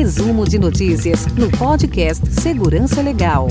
Resumo 0.00 0.48
de 0.48 0.58
notícias 0.58 1.26
no 1.34 1.50
podcast 1.58 2.26
Segurança 2.40 3.02
Legal. 3.02 3.48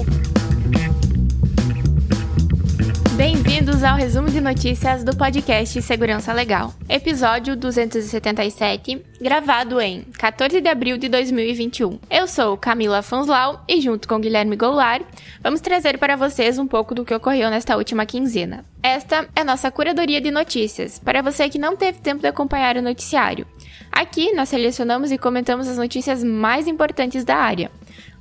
Bem-vindos 3.16 3.84
ao 3.84 3.96
resumo 3.96 4.32
de 4.32 4.42
notícias 4.42 5.04
do 5.04 5.16
podcast 5.16 5.80
Segurança 5.84 6.34
Legal, 6.34 6.74
episódio 6.90 7.56
277, 7.56 9.00
gravado 9.22 9.80
em 9.80 10.02
14 10.18 10.60
de 10.60 10.68
abril 10.68 10.98
de 10.98 11.08
2021. 11.08 12.00
Eu 12.10 12.28
sou 12.28 12.58
Camila 12.58 13.04
Fonslau 13.04 13.64
e, 13.68 13.80
junto 13.80 14.08
com 14.08 14.20
Guilherme 14.20 14.56
Goulart, 14.56 15.04
vamos 15.44 15.62
trazer 15.62 16.00
para 16.00 16.16
vocês 16.16 16.58
um 16.58 16.66
pouco 16.66 16.96
do 16.96 17.06
que 17.06 17.14
ocorreu 17.14 17.52
nesta 17.52 17.78
última 17.78 18.08
quinzena. 18.08 18.66
Esta 18.82 19.28
é 19.36 19.44
nossa 19.44 19.70
curadoria 19.70 20.20
de 20.20 20.32
notícias, 20.32 20.98
para 20.98 21.22
você 21.22 21.48
que 21.48 21.60
não 21.60 21.76
teve 21.76 22.00
tempo 22.00 22.22
de 22.22 22.28
acompanhar 22.28 22.76
o 22.76 22.82
noticiário. 22.82 23.46
Aqui 23.92 24.34
nós 24.34 24.50
selecionamos 24.50 25.12
e 25.12 25.18
comentamos 25.18 25.68
as 25.68 25.78
notícias 25.78 26.24
mais 26.24 26.68
importantes 26.68 27.24
da 27.24 27.36
área, 27.36 27.72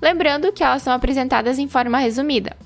lembrando 0.00 0.52
que 0.52 0.64
elas 0.64 0.82
são 0.82 0.92
apresentadas 0.92 1.58
em 1.58 1.68
forma 1.68 1.98
resumida. 1.98 2.56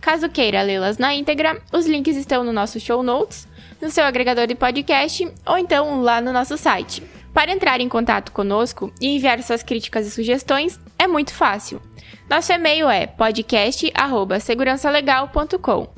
Caso 0.00 0.28
queira 0.28 0.62
lê-las 0.62 0.98
na 0.98 1.14
íntegra, 1.14 1.60
os 1.72 1.86
links 1.86 2.16
estão 2.16 2.42
no 2.42 2.52
nosso 2.52 2.80
show 2.80 3.02
notes, 3.02 3.46
no 3.80 3.90
seu 3.90 4.04
agregador 4.04 4.46
de 4.46 4.54
podcast 4.54 5.28
ou 5.46 5.58
então 5.58 6.02
lá 6.02 6.20
no 6.20 6.32
nosso 6.32 6.56
site. 6.56 7.02
Para 7.32 7.52
entrar 7.52 7.80
em 7.80 7.88
contato 7.88 8.32
conosco 8.32 8.92
e 9.00 9.16
enviar 9.16 9.42
suas 9.42 9.62
críticas 9.62 10.06
e 10.06 10.10
sugestões, 10.10 10.78
é 10.98 11.06
muito 11.06 11.32
fácil. 11.32 11.80
Nosso 12.28 12.52
e-mail 12.52 12.90
é 12.90 13.06
podcast@segurançalegal.com. 13.06 15.88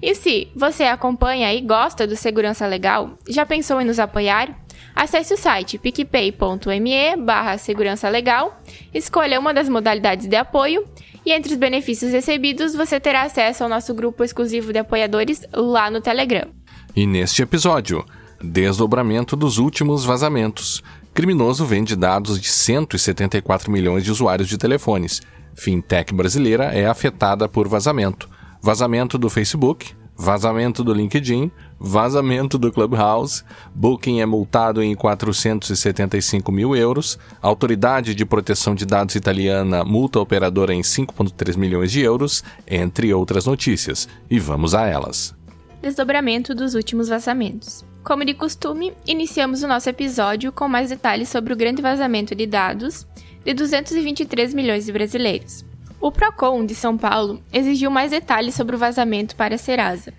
E 0.00 0.14
se 0.14 0.52
você 0.54 0.84
acompanha 0.84 1.52
e 1.52 1.60
gosta 1.60 2.06
do 2.06 2.14
Segurança 2.14 2.64
Legal, 2.66 3.18
já 3.28 3.44
pensou 3.46 3.80
em 3.80 3.84
nos 3.84 3.98
apoiar? 3.98 4.63
Acesse 4.94 5.34
o 5.34 5.36
site 5.36 5.76
picpay.me 5.76 7.16
barra 7.16 7.58
segurança 7.58 8.08
legal, 8.08 8.62
escolha 8.92 9.40
uma 9.40 9.52
das 9.52 9.68
modalidades 9.68 10.28
de 10.28 10.36
apoio 10.36 10.84
e 11.26 11.32
entre 11.32 11.52
os 11.52 11.58
benefícios 11.58 12.12
recebidos, 12.12 12.74
você 12.74 13.00
terá 13.00 13.22
acesso 13.22 13.64
ao 13.64 13.68
nosso 13.68 13.94
grupo 13.94 14.22
exclusivo 14.22 14.72
de 14.72 14.78
apoiadores 14.78 15.42
lá 15.52 15.90
no 15.90 16.00
Telegram. 16.00 16.48
E 16.94 17.06
neste 17.06 17.42
episódio, 17.42 18.04
desdobramento 18.42 19.34
dos 19.34 19.58
últimos 19.58 20.04
vazamentos. 20.04 20.82
Criminoso 21.14 21.64
vende 21.64 21.96
dados 21.96 22.38
de 22.40 22.48
174 22.48 23.70
milhões 23.70 24.04
de 24.04 24.10
usuários 24.10 24.48
de 24.48 24.58
telefones. 24.58 25.22
Fintech 25.54 26.12
brasileira 26.12 26.64
é 26.64 26.86
afetada 26.86 27.48
por 27.48 27.68
vazamento. 27.68 28.28
Vazamento 28.60 29.16
do 29.16 29.30
Facebook, 29.30 29.94
vazamento 30.16 30.84
do 30.84 30.92
LinkedIn, 30.92 31.50
vazamento 31.78 32.58
do 32.58 32.72
Clubhouse, 32.72 33.42
Booking 33.74 34.20
é 34.20 34.26
multado 34.26 34.82
em 34.82 34.94
475 34.94 36.50
mil 36.50 36.74
euros, 36.74 37.18
Autoridade 37.40 38.14
de 38.14 38.24
Proteção 38.24 38.74
de 38.74 38.86
Dados 38.86 39.14
italiana 39.14 39.84
multa 39.84 40.18
a 40.18 40.22
operadora 40.22 40.72
em 40.72 40.80
5,3 40.80 41.56
milhões 41.56 41.90
de 41.92 42.00
euros, 42.00 42.42
entre 42.66 43.12
outras 43.12 43.46
notícias. 43.46 44.08
E 44.30 44.38
vamos 44.38 44.74
a 44.74 44.86
elas. 44.86 45.34
Desdobramento 45.82 46.54
dos 46.54 46.74
últimos 46.74 47.08
vazamentos. 47.08 47.84
Como 48.02 48.24
de 48.24 48.34
costume, 48.34 48.92
iniciamos 49.06 49.62
o 49.62 49.68
nosso 49.68 49.88
episódio 49.88 50.52
com 50.52 50.68
mais 50.68 50.90
detalhes 50.90 51.28
sobre 51.28 51.52
o 51.52 51.56
grande 51.56 51.80
vazamento 51.80 52.34
de 52.34 52.46
dados 52.46 53.06
de 53.44 53.52
223 53.52 54.54
milhões 54.54 54.86
de 54.86 54.92
brasileiros. 54.92 55.64
O 56.00 56.12
Procon 56.12 56.66
de 56.66 56.74
São 56.74 56.98
Paulo 56.98 57.42
exigiu 57.52 57.90
mais 57.90 58.10
detalhes 58.10 58.54
sobre 58.54 58.76
o 58.76 58.78
vazamento 58.78 59.34
para 59.36 59.54
a 59.54 59.58
Serasa. 59.58 60.12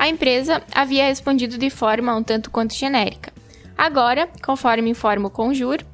A 0.00 0.08
empresa 0.08 0.62
havia 0.74 1.04
respondido 1.04 1.58
de 1.58 1.68
forma 1.68 2.16
um 2.16 2.22
tanto 2.22 2.50
quanto 2.50 2.72
genérica. 2.72 3.30
Agora, 3.76 4.30
conforme 4.42 4.88
informa 4.88 5.28
o 5.28 5.30
Conjur, 5.30 5.84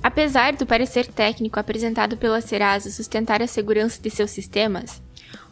apesar 0.00 0.54
do 0.54 0.64
parecer 0.64 1.08
técnico 1.08 1.58
apresentado 1.58 2.16
pela 2.16 2.40
Serasa 2.40 2.92
sustentar 2.92 3.42
a 3.42 3.46
segurança 3.48 4.00
de 4.00 4.08
seus 4.08 4.30
sistemas, 4.30 5.02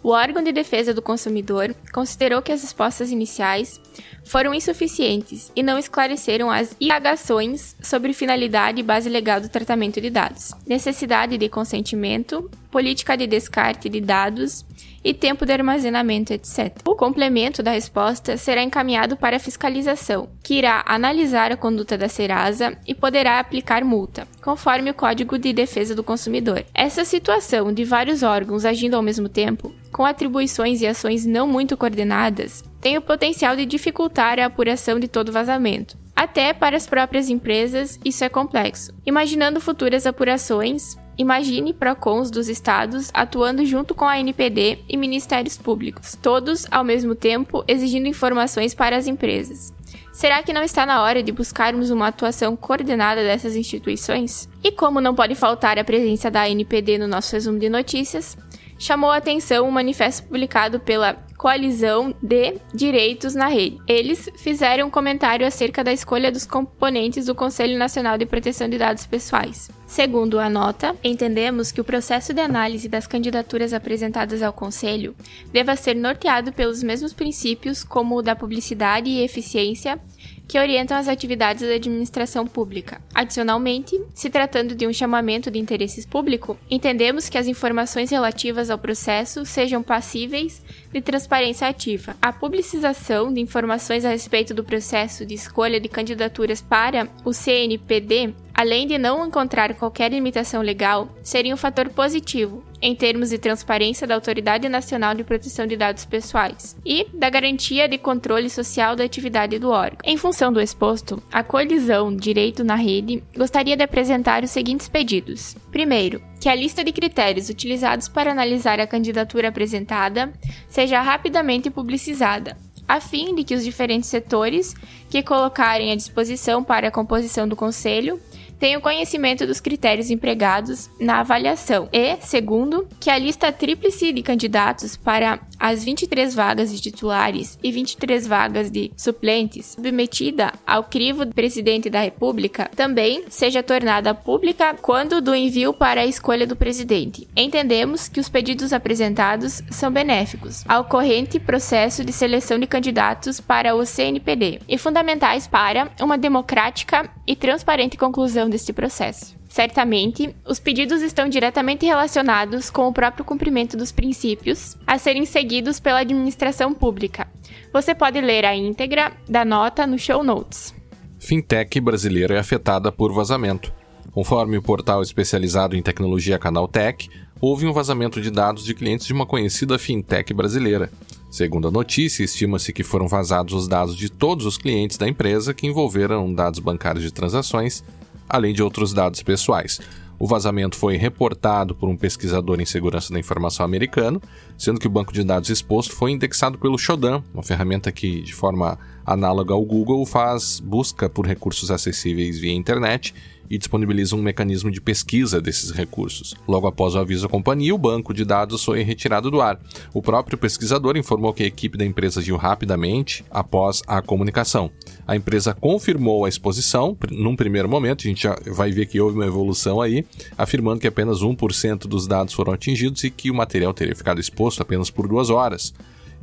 o 0.01 0.11
órgão 0.11 0.45
de 0.45 0.53
defesa 0.53 0.95
do 0.95 1.03
consumidor 1.03 1.75
considerou 1.93 2.41
que 2.41 2.53
as 2.53 2.63
respostas 2.63 3.11
iniciais 3.11 3.81
foram 4.25 4.55
insuficientes 4.55 5.53
e 5.55 5.63
não 5.63 5.79
esclareceram 5.79 6.51
as 6.51 6.75
indagações 6.81 7.77
sobre 7.83 8.13
finalidade 8.13 8.81
e 8.81 8.83
base 8.83 9.09
legal 9.09 9.41
do 9.41 9.49
tratamento 9.49 10.01
de 10.01 10.11
dados, 10.11 10.53
necessidade 10.67 11.37
de 11.37 11.49
consentimento, 11.49 12.51
política 12.71 13.17
de 13.17 13.27
descarte 13.27 13.89
de 13.89 14.01
dados 14.01 14.65
e 15.05 15.13
tempo 15.13 15.45
de 15.45 15.53
armazenamento, 15.53 16.33
etc. 16.33 16.79
O 16.85 16.97
complemento 16.97 17.63
da 17.63 17.71
resposta 17.71 18.37
será 18.39 18.63
encaminhado 18.63 19.17
para 19.17 19.37
a 19.37 19.41
fiscalização, 19.41 20.31
que 20.43 20.55
irá 20.55 20.83
analisar 20.87 21.53
a 21.53 21.57
conduta 21.57 21.99
da 21.99 22.09
Serasa 22.09 22.77
e 22.87 22.95
poderá 22.95 23.39
aplicar 23.39 23.85
multa, 23.85 24.27
conforme 24.43 24.91
o 24.91 24.95
Código 24.95 25.39
de 25.39 25.53
Defesa 25.53 25.95
do 25.95 26.03
Consumidor. 26.03 26.65
Essa 26.73 27.05
situação 27.05 27.73
de 27.73 27.85
vários 27.85 28.23
órgãos 28.23 28.65
agindo 28.65 28.95
ao 28.95 29.03
mesmo 29.03 29.29
tempo, 29.29 29.73
com 29.93 30.05
atribuições 30.05 30.81
e 30.81 30.87
ações 30.87 31.27
não 31.27 31.47
muito 31.47 31.77
coordenadas, 31.77 32.65
tem 32.85 32.99
o 32.99 33.03
potencial 33.03 33.57
de 33.57 33.65
dificultar 33.65 34.39
a 34.39 34.45
apuração 34.45 35.01
de 35.01 35.09
todo 35.09 35.33
vazamento. 35.33 35.97
Até 36.15 36.53
para 36.53 36.77
as 36.77 36.87
próprias 36.87 37.31
empresas, 37.31 37.99
isso 38.05 38.23
é 38.23 38.29
complexo. 38.29 38.93
Imaginando 39.07 39.59
futuras 39.59 40.07
apurações, 40.07 40.95
Imagine 41.17 41.73
PROCONs 41.73 42.31
dos 42.31 42.49
estados 42.49 43.11
atuando 43.15 43.65
junto 43.65 43.95
com 43.95 44.05
a 44.05 44.19
NPD 44.19 44.81
e 44.87 44.97
ministérios 44.97 45.57
públicos, 45.57 46.19
todos 46.21 46.67
ao 46.71 46.85
mesmo 46.85 47.15
tempo 47.15 47.65
exigindo 47.67 48.09
informações 48.09 48.75
para 48.75 48.97
as 48.97 49.07
empresas. 49.07 49.73
Será 50.13 50.43
que 50.43 50.53
não 50.53 50.63
está 50.63 50.85
na 50.85 51.03
hora 51.03 51.23
de 51.23 51.33
buscarmos 51.33 51.91
uma 51.91 52.09
atuação 52.09 52.55
coordenada 52.55 53.23
dessas 53.23 53.57
instituições? 53.57 54.47
E 54.63 54.73
como 54.73 55.01
não 55.01 55.15
pode 55.15 55.35
faltar 55.35 55.79
a 55.79 55.85
presença 55.85 56.31
da 56.31 56.51
NPD 56.51 56.99
no 56.99 57.07
nosso 57.07 57.33
resumo 57.33 57.59
de 57.59 57.69
notícias, 57.69 58.37
chamou 58.77 59.11
a 59.11 59.17
atenção 59.17 59.67
um 59.67 59.71
manifesto 59.71 60.27
publicado 60.27 60.81
pela 60.81 61.17
Coalizão 61.37 62.15
de 62.23 62.59
Direitos 62.73 63.35
na 63.35 63.49
Rede. 63.49 63.79
Eles 63.87 64.29
fizeram 64.37 64.87
um 64.87 64.91
comentário 64.91 65.47
acerca 65.47 65.85
da 65.85 65.93
escolha 65.93 66.31
dos 66.31 66.47
componentes 66.47 67.27
do 67.27 67.35
Conselho 67.35 67.79
Nacional 67.79 68.17
de 68.17 68.27
Proteção 68.27 68.69
de 68.69 68.79
Dados 68.79 69.07
Pessoais. 69.07 69.71
Segundo 69.87 70.41
a 70.41 70.49
nota, 70.49 70.97
entendemos 71.05 71.71
que 71.71 71.81
o 71.81 71.85
processo 71.85 72.33
de 72.33 72.41
análise 72.41 72.89
das 72.89 73.07
candidaturas 73.07 73.73
apresentadas 73.73 74.43
ao 74.43 74.53
Conselho 74.53 75.15
deva 75.53 75.77
ser 75.77 75.95
norteado 75.95 76.53
pelos 76.53 76.83
mesmos 76.83 77.13
princípios 77.13 77.85
como 77.85 78.17
o 78.17 78.23
da 78.23 78.35
publicidade 78.35 79.11
e 79.11 79.23
eficiência 79.23 80.01
que 80.47 80.59
orientam 80.59 80.97
as 80.97 81.09
atividades 81.09 81.67
da 81.67 81.75
administração 81.75 82.47
pública. 82.47 83.01
Adicionalmente, 83.15 84.01
se 84.15 84.31
tratando 84.31 84.75
de 84.75 84.87
um 84.87 84.93
chamamento 84.93 85.51
de 85.51 85.59
interesses 85.59 86.05
público, 86.07 86.59
entendemos 86.71 87.29
que 87.29 87.39
as 87.39 87.47
informações 87.47 88.11
relativas 88.11 88.71
ao 88.71 88.79
processo 88.79 89.45
sejam 89.45 89.83
passíveis 89.83 90.63
de 90.93 91.01
transparência 91.01 91.69
ativa. 91.69 92.17
A 92.21 92.33
publicização 92.33 93.33
de 93.33 93.41
informações 93.41 94.05
a 94.05 94.11
respeito 94.11 94.55
do 94.55 94.65
processo 94.65 95.25
de 95.25 95.35
escolha 95.35 95.81
de 95.81 95.89
candidaturas 95.89 96.61
para 96.61 97.09
o 97.25 97.33
CNPD 97.33 98.35
além 98.55 98.87
de 98.87 98.97
não 98.97 99.27
encontrar 99.27 99.75
qualquer 99.75 100.13
limitação 100.13 100.63
legal, 100.63 101.09
seria 101.23 101.53
um 101.53 101.57
fator 101.57 101.89
positivo 101.89 102.63
em 102.81 102.95
termos 102.95 103.31
de 103.31 103.39
transparência 103.39 104.07
da 104.07 104.15
Autoridade 104.15 104.69
Nacional 104.69 105.15
de 105.15 105.25
Proteção 105.25 105.67
de 105.67 105.77
Dados 105.77 106.05
Pessoais 106.05 106.77
e 106.85 107.07
da 107.13 107.29
garantia 107.29 107.89
de 107.89 107.99
controle 107.99 108.49
social 108.49 108.95
da 108.95 109.03
atividade 109.03 109.59
do 109.59 109.71
órgão. 109.71 109.99
Em 110.05 110.17
função 110.17 110.53
do 110.53 110.61
exposto, 110.61 111.21
a 111.33 111.43
colisão 111.43 112.15
Direito 112.15 112.63
na 112.63 112.77
Rede 112.77 113.23
gostaria 113.37 113.77
de 113.77 113.83
apresentar 113.83 114.45
os 114.45 114.51
seguintes 114.51 114.89
pedidos. 114.89 115.57
Primeiro, 115.73 116.23
que 116.41 116.49
a 116.49 116.55
lista 116.55 116.85
de 116.85 116.93
critérios 116.93 117.49
utilizados 117.49 118.07
para 118.07 118.31
analisar 118.31 118.79
a 118.79 118.87
candidatura 118.87 119.49
apresentada 119.49 120.33
seja 120.69 121.01
rapidamente 121.01 121.71
publicizada, 121.71 122.57
a 122.87 123.01
fim 123.01 123.35
de 123.35 123.45
que 123.45 123.55
os 123.55 123.65
diferentes 123.65 124.11
setores 124.11 124.75
que 125.09 125.23
colocarem 125.23 125.91
à 125.91 125.97
disposição 125.97 126.63
para 126.63 126.89
a 126.89 126.91
composição 126.91 127.49
do 127.49 127.57
conselho 127.57 128.21
tenha 128.65 128.81
conhecimento 128.81 129.47
dos 129.47 129.61
critérios 129.61 130.11
empregados 130.11 130.89
na 130.99 131.21
avaliação 131.21 131.87
e, 131.93 132.17
segundo, 132.23 132.89
que 132.99 133.11
a 133.11 133.19
lista 133.19 133.53
tríplice 133.53 134.11
de 134.11 134.23
candidatos 134.23 134.97
para 134.97 135.39
as 135.61 135.85
23 135.85 136.35
vagas 136.35 136.73
de 136.73 136.81
titulares 136.81 137.59
e 137.63 137.71
23 137.71 138.27
vagas 138.27 138.71
de 138.71 138.91
suplentes 138.97 139.75
submetida 139.75 140.51
ao 140.67 140.85
crivo 140.85 141.27
do 141.27 141.35
presidente 141.35 141.91
da 141.91 142.01
República 142.01 142.71
também 142.75 143.25
seja 143.29 143.63
tornada 143.63 144.15
pública 144.15 144.75
quando 144.81 145.21
do 145.21 145.35
envio 145.35 145.75
para 145.75 146.01
a 146.01 146.07
escolha 146.07 146.47
do 146.47 146.57
presidente. 146.57 147.29
Entendemos 147.37 148.09
que 148.09 148.21
os 148.21 148.31
pedidos 148.31 148.73
apresentados 148.73 149.63
são 149.71 149.91
benéficos 149.91 150.65
ao 150.67 150.85
corrente 150.85 151.39
processo 151.39 152.03
de 152.03 152.13
seleção 152.13 152.59
de 152.59 152.67
candidatos 152.67 153.41
para 153.41 153.75
o 153.75 153.85
CNPD 153.85 154.61
e 154.67 154.79
fundamentais 154.79 155.47
para 155.47 155.91
uma 156.01 156.17
democrática 156.17 157.11
e 157.27 157.37
transparente 157.37 157.97
conclusão 157.97 158.49
deste 158.55 158.73
processo. 158.73 159.35
Certamente, 159.49 160.33
os 160.47 160.61
pedidos 160.61 161.03
estão 161.03 161.29
diretamente 161.29 161.85
relacionados 161.85 162.71
com 162.71 162.87
o 162.87 162.93
próprio 162.93 163.25
cumprimento 163.25 163.77
dos 163.77 163.91
princípios 163.91 164.77
a 164.87 164.97
serem 164.97 165.27
seguidos 165.27 165.81
pela 165.81 165.99
administração 165.99 166.73
pública. 166.73 167.27
Você 167.73 167.97
pode 167.97 168.21
ler 168.21 168.45
a 168.45 168.55
íntegra 168.55 169.13
da 169.29 169.45
nota 169.45 169.89
no 169.89 169.99
show 169.99 170.23
notes. 170.23 170.73
Fintech 171.19 171.81
brasileira 171.81 172.37
é 172.37 172.39
afetada 172.39 172.93
por 172.93 173.13
vazamento. 173.13 173.73
Conforme 174.13 174.57
o 174.57 174.63
portal 174.63 175.03
especializado 175.03 175.75
em 175.75 175.83
tecnologia 175.83 176.39
Canaltech, 176.39 177.11
houve 177.41 177.67
um 177.67 177.73
vazamento 177.73 178.21
de 178.21 178.31
dados 178.31 178.65
de 178.65 178.73
clientes 178.73 179.05
de 179.05 179.13
uma 179.13 179.27
conhecida 179.27 179.77
fintech 179.81 180.33
brasileira. 180.33 180.93
Segundo 181.29 181.67
a 181.67 181.71
notícia, 181.73 182.23
estima-se 182.23 182.73
que 182.73 182.85
foram 182.85 183.09
vazados 183.09 183.55
os 183.55 183.67
dados 183.67 183.97
de 183.97 184.09
todos 184.09 184.47
os 184.47 184.57
clientes 184.57 184.97
da 184.97 185.09
empresa 185.09 185.53
que 185.53 185.67
envolveram 185.67 186.33
dados 186.33 186.61
bancários 186.61 187.03
de 187.03 187.13
transações, 187.13 187.83
além 188.29 188.53
de 188.53 188.63
outros 188.63 188.93
dados 188.93 189.23
pessoais. 189.23 189.81
O 190.19 190.27
vazamento 190.27 190.77
foi 190.77 190.97
reportado 190.97 191.75
por 191.75 191.89
um 191.89 191.97
pesquisador 191.97 192.61
em 192.61 192.65
segurança 192.65 193.13
da 193.13 193.19
informação 193.19 193.67
americano, 193.67 194.23
sendo 194.57 194.79
que 194.79 194.87
o 194.87 194.91
banco 194.91 195.13
de 195.13 195.25
dados 195.25 195.51
exposto 195.51 195.95
foi 195.95 196.13
indexado 196.13 196.57
pelo 196.57 196.79
Shodan, 196.79 197.23
uma 197.33 197.43
ferramenta 197.43 197.91
que, 197.91 198.23
de 198.23 198.33
forma 198.33 198.79
análoga 199.05 199.53
ao 199.53 199.65
Google, 199.65 200.07
faz 200.07 200.61
busca 200.61 201.11
por 201.11 201.27
recursos 201.27 201.71
acessíveis 201.71 202.39
via 202.39 202.53
internet 202.53 203.13
e 203.51 203.59
disponibiliza 203.59 204.17
um 204.17 204.23
mecanismo 204.23 204.71
de 204.71 204.81
pesquisa 204.81 205.41
desses 205.41 205.71
recursos. 205.71 206.35
Logo 206.47 206.67
após 206.67 206.95
o 206.95 206.99
aviso 206.99 207.27
à 207.27 207.29
companhia, 207.29 207.75
o 207.75 207.79
banco 207.79 208.15
de 208.15 208.25
dados 208.25 208.65
foi 208.65 208.83
retirado 208.83 209.31
do 209.31 209.41
ar. 209.41 209.61
O 209.93 210.01
próprio 210.01 210.39
pesquisador 210.39 210.97
informou 210.97 211.35
que 211.35 211.43
a 211.43 211.47
equipe 211.47 211.77
da 211.77 211.85
empresa 211.85 212.21
agiu 212.21 212.37
rapidamente 212.37 213.25
após 213.31 213.83
a 213.87 214.01
comunicação. 214.01 214.71
A 215.07 215.15
empresa 215.15 215.53
confirmou 215.53 216.25
a 216.25 216.29
exposição, 216.29 216.97
num 217.11 217.37
primeiro 217.37 217.69
momento, 217.69 218.03
a 218.03 218.09
gente 218.09 218.23
já 218.23 218.37
vai 218.47 218.71
ver 218.71 218.87
que 218.87 219.01
houve 219.01 219.17
uma 219.17 219.27
evolução 219.27 219.81
aí, 219.81 220.05
afirmando 220.37 220.81
que 220.81 220.87
apenas 220.87 221.21
1% 221.21 221.81
dos 221.87 222.07
dados 222.07 222.33
foram 222.33 222.53
atingidos 222.53 223.05
e 223.05 223.11
que 223.11 223.31
o 223.31 223.35
material 223.35 223.75
teria 223.75 223.95
ficado 223.95 224.21
exposto 224.21 224.63
apenas 224.63 224.91
por 224.91 225.07
duas 225.07 225.29
horas 225.31 225.75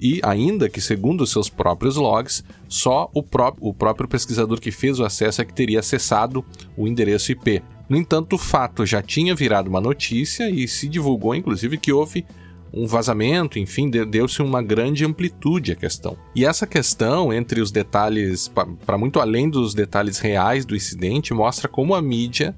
e 0.01 0.19
ainda 0.23 0.67
que, 0.67 0.81
segundo 0.81 1.27
seus 1.27 1.47
próprios 1.47 1.95
logs, 1.95 2.43
só 2.67 3.09
o, 3.13 3.21
pró 3.21 3.55
o 3.59 3.71
próprio 3.71 4.09
pesquisador 4.09 4.59
que 4.59 4.71
fez 4.71 4.99
o 4.99 5.05
acesso 5.05 5.41
é 5.41 5.45
que 5.45 5.53
teria 5.53 5.79
acessado 5.79 6.43
o 6.75 6.87
endereço 6.87 7.31
IP. 7.31 7.61
No 7.87 7.95
entanto, 7.95 8.33
o 8.33 8.39
fato 8.39 8.83
já 8.83 9.01
tinha 9.01 9.35
virado 9.35 9.69
uma 9.69 9.79
notícia 9.79 10.49
e 10.49 10.67
se 10.67 10.87
divulgou, 10.87 11.35
inclusive, 11.35 11.77
que 11.77 11.91
houve 11.91 12.25
um 12.73 12.87
vazamento, 12.87 13.59
enfim, 13.59 13.89
deu-se 13.89 14.41
uma 14.41 14.61
grande 14.61 15.03
amplitude 15.03 15.73
à 15.73 15.75
questão. 15.75 16.17
E 16.33 16.45
essa 16.45 16.65
questão, 16.65 17.33
entre 17.33 17.59
os 17.59 17.71
detalhes, 17.71 18.49
para 18.85 18.97
muito 18.97 19.19
além 19.19 19.49
dos 19.49 19.73
detalhes 19.73 20.19
reais 20.19 20.65
do 20.65 20.75
incidente, 20.75 21.33
mostra 21.33 21.67
como 21.67 21.93
a 21.93 22.01
mídia 22.01 22.55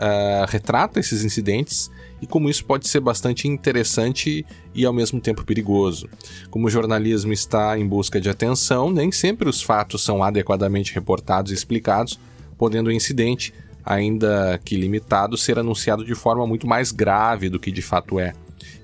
uh, 0.00 0.46
retrata 0.48 0.98
esses 0.98 1.22
incidentes 1.24 1.90
e 2.22 2.26
como 2.26 2.48
isso 2.48 2.64
pode 2.64 2.88
ser 2.88 3.00
bastante 3.00 3.46
interessante 3.46 4.44
e 4.74 4.84
ao 4.84 4.92
mesmo 4.92 5.20
tempo 5.20 5.44
perigoso. 5.44 6.08
Como 6.50 6.66
o 6.66 6.70
jornalismo 6.70 7.32
está 7.32 7.78
em 7.78 7.86
busca 7.86 8.20
de 8.20 8.30
atenção, 8.30 8.90
nem 8.90 9.12
sempre 9.12 9.48
os 9.48 9.62
fatos 9.62 10.02
são 10.02 10.22
adequadamente 10.22 10.94
reportados 10.94 11.52
e 11.52 11.54
explicados, 11.54 12.18
podendo 12.56 12.88
o 12.88 12.92
incidente, 12.92 13.52
ainda 13.84 14.58
que 14.64 14.76
limitado, 14.76 15.36
ser 15.36 15.58
anunciado 15.58 16.04
de 16.04 16.14
forma 16.14 16.46
muito 16.46 16.66
mais 16.66 16.92
grave 16.92 17.48
do 17.48 17.58
que 17.58 17.70
de 17.70 17.82
fato 17.82 18.18
é. 18.18 18.32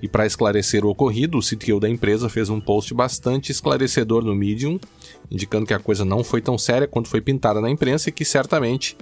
E 0.01 0.07
para 0.07 0.25
esclarecer 0.25 0.85
o 0.85 0.89
ocorrido, 0.89 1.37
o 1.37 1.41
CTO 1.41 1.79
da 1.79 1.89
empresa 1.89 2.29
fez 2.29 2.49
um 2.49 2.59
post 2.59 2.93
bastante 2.93 3.51
esclarecedor 3.51 4.23
no 4.23 4.35
Medium, 4.35 4.79
indicando 5.29 5.65
que 5.65 5.73
a 5.73 5.79
coisa 5.79 6.05
não 6.05 6.23
foi 6.23 6.41
tão 6.41 6.57
séria 6.57 6.87
quanto 6.87 7.09
foi 7.09 7.21
pintada 7.21 7.61
na 7.61 7.69
imprensa 7.69 8.09
e 8.09 8.11
que 8.11 8.25
certamente 8.25 8.97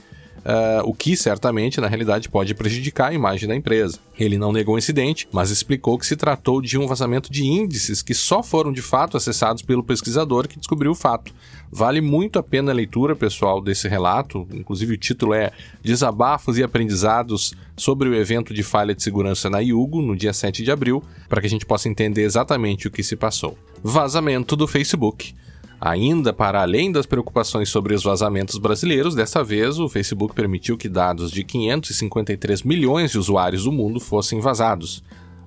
uh, 0.45 0.87
o 0.87 0.93
que 0.93 1.17
certamente, 1.17 1.81
na 1.81 1.87
realidade, 1.87 2.29
pode 2.29 2.53
prejudicar 2.53 3.09
a 3.09 3.13
imagem 3.13 3.49
da 3.49 3.55
empresa. 3.55 3.99
Ele 4.17 4.37
não 4.37 4.53
negou 4.53 4.75
o 4.75 4.77
incidente, 4.77 5.27
mas 5.31 5.49
explicou 5.49 5.97
que 5.97 6.05
se 6.05 6.15
tratou 6.15 6.61
de 6.61 6.77
um 6.77 6.87
vazamento 6.87 7.31
de 7.31 7.43
índices 7.43 8.01
que 8.01 8.13
só 8.13 8.43
foram 8.43 8.71
de 8.71 8.81
fato 8.81 9.17
acessados 9.17 9.63
pelo 9.63 9.83
pesquisador 9.83 10.47
que 10.47 10.57
descobriu 10.57 10.91
o 10.91 10.95
fato. 10.95 11.33
Vale 11.71 11.99
muito 11.99 12.39
a 12.39 12.43
pena 12.43 12.71
a 12.71 12.75
leitura, 12.75 13.15
pessoal, 13.15 13.59
desse 13.59 13.87
relato. 13.87 14.47
Inclusive, 14.53 14.93
o 14.93 14.97
título 14.97 15.33
é 15.33 15.51
Desabafos 15.83 16.57
e 16.57 16.63
Aprendizados 16.63 17.53
sobre 17.75 18.07
o 18.07 18.15
evento 18.15 18.53
de 18.53 18.63
falha 18.63 18.95
de 18.95 19.03
segurança 19.03 19.49
na 19.49 19.59
Yugo, 19.59 20.01
no 20.01 20.15
dia 20.15 20.31
7 20.31 20.63
de 20.63 20.71
abril, 20.71 21.03
para 21.27 21.41
que 21.41 21.47
a 21.47 21.49
gente 21.49 21.65
possa 21.65 21.89
entender 21.89 22.23
exatamente 22.23 22.87
o 22.87 22.91
que 22.91 23.03
se 23.03 23.15
passou. 23.15 23.57
Vazamento 23.83 24.55
do 24.55 24.67
Facebook. 24.67 25.35
Ainda 25.79 26.31
para 26.31 26.61
além 26.61 26.91
das 26.91 27.05
preocupações 27.05 27.69
sobre 27.69 27.93
os 27.93 28.03
vazamentos 28.03 28.57
brasileiros, 28.57 29.13
dessa 29.13 29.43
vez 29.43 29.77
o 29.77 29.89
Facebook 29.89 30.33
permitiu 30.33 30.77
que 30.77 30.87
dados 30.87 31.31
de 31.31 31.43
553 31.43 32.63
milhões 32.63 33.11
de 33.11 33.19
usuários 33.19 33.65
do 33.65 33.71
mundo 33.71 33.99
fossem 33.99 34.39
vazados, 34.39 35.03